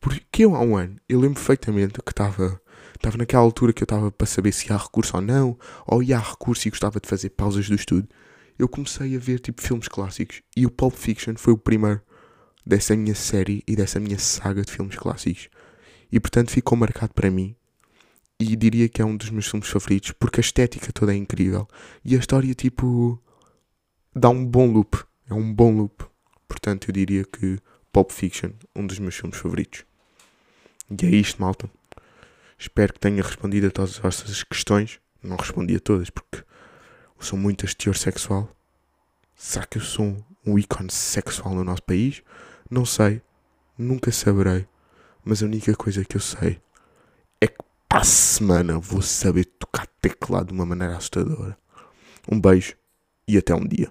Porque 0.01 0.45
eu 0.45 0.57
há 0.57 0.61
um 0.63 0.77
ano, 0.77 0.97
eu 1.09 1.21
lembro 1.21 1.37
perfeitamente 1.37 2.03
que 2.05 2.11
estava 2.11 2.61
estava 2.97 3.17
naquela 3.17 3.45
altura 3.45 3.73
que 3.73 3.81
eu 3.81 3.85
estava 3.85 4.11
para 4.11 4.27
saber 4.27 4.51
se 4.51 4.73
há 4.73 4.77
recurso 4.77 5.17
ou 5.17 5.23
não, 5.23 5.57
ou 5.87 6.03
ia 6.03 6.19
há 6.19 6.21
recurso 6.21 6.67
e 6.67 6.71
gostava 6.73 6.99
de 6.99 7.09
fazer 7.09 7.31
pausas 7.31 7.69
do 7.69 7.77
estudo. 7.77 8.09
eu 8.59 8.69
comecei 8.69 9.15
a 9.15 9.19
ver 9.21 9.39
tipo 9.39 9.63
filmes 9.63 9.87
clássicos 9.87 10.43
e 10.57 10.67
o 10.67 10.71
Pulp 10.73 10.97
Fiction 10.97 11.35
foi 11.37 11.53
o 11.53 11.59
primeiro 11.59 12.01
dessa 12.67 12.97
minha 12.97 13.15
série 13.15 13.63
e 13.65 13.77
dessa 13.77 14.01
minha 14.01 14.19
saga 14.19 14.63
de 14.63 14.73
filmes 14.73 14.97
clássicos. 14.97 15.49
E 16.11 16.19
portanto 16.19 16.51
ficou 16.51 16.77
marcado 16.77 17.15
para 17.15 17.31
mim 17.31 17.55
e 18.41 18.57
diria 18.57 18.89
que 18.89 19.03
é 19.03 19.05
um 19.05 19.17
dos 19.17 19.31
meus 19.31 19.49
filmes 19.49 19.69
favoritos 19.69 20.13
porque 20.13 20.41
a 20.41 20.43
estética 20.43 20.93
toda 20.93 21.13
é 21.13 21.17
incrível 21.17 21.67
e 22.05 22.15
a 22.15 22.19
história 22.19 22.55
tipo 22.55 23.21
dá 24.15 24.29
um 24.29 24.45
bom 24.45 24.71
loop, 24.71 24.97
é 25.29 25.35
um 25.35 25.53
bom 25.53 25.73
loop. 25.73 26.05
Portanto, 26.47 26.89
eu 26.89 26.93
diria 26.93 27.25
que 27.25 27.59
Pulp 27.93 28.11
Fiction, 28.11 28.51
um 28.75 28.87
dos 28.87 28.99
meus 28.99 29.17
filmes 29.17 29.39
favoritos. 29.39 29.85
E 30.91 31.07
é 31.07 31.11
isto, 31.11 31.41
malta. 31.41 31.71
Espero 32.59 32.93
que 32.93 33.01
tenha 33.01 33.23
respondido 33.23 33.67
a 33.67 33.71
todas 33.71 33.93
as 33.93 33.99
vossas 33.99 34.43
questões. 34.43 34.99
Não 35.23 35.37
respondi 35.37 35.77
a 35.77 35.81
todas 35.81 36.11
porque 36.11 36.39
eu 36.39 37.25
sou 37.25 37.39
muito 37.39 37.65
este 37.65 37.77
teor 37.77 37.97
sexual. 37.97 38.51
Será 39.37 39.67
que 39.67 39.79
eu 39.79 39.83
sou 39.83 40.17
um 40.45 40.59
ícone 40.59 40.91
sexual 40.91 41.55
no 41.55 41.63
nosso 41.63 41.83
país? 41.83 42.23
Não 42.71 42.85
sei. 42.85 43.23
Nunca 43.77 44.11
saberei. 44.11 44.67
Mas 45.25 45.43
a 45.43 45.47
única 45.47 45.75
coisa 45.75 46.05
que 46.05 46.17
eu 46.17 46.21
sei 46.21 46.61
é 47.41 47.47
que 47.47 47.59
para 47.89 48.01
a 48.01 48.05
semana 48.05 48.79
vou 48.79 49.01
saber 49.01 49.45
tocar 49.45 49.87
teclado 50.01 50.49
de 50.49 50.53
uma 50.53 50.67
maneira 50.67 50.97
assustadora. 50.97 51.57
Um 52.31 52.39
beijo 52.39 52.77
e 53.27 53.39
até 53.39 53.55
um 53.55 53.67
dia. 53.67 53.91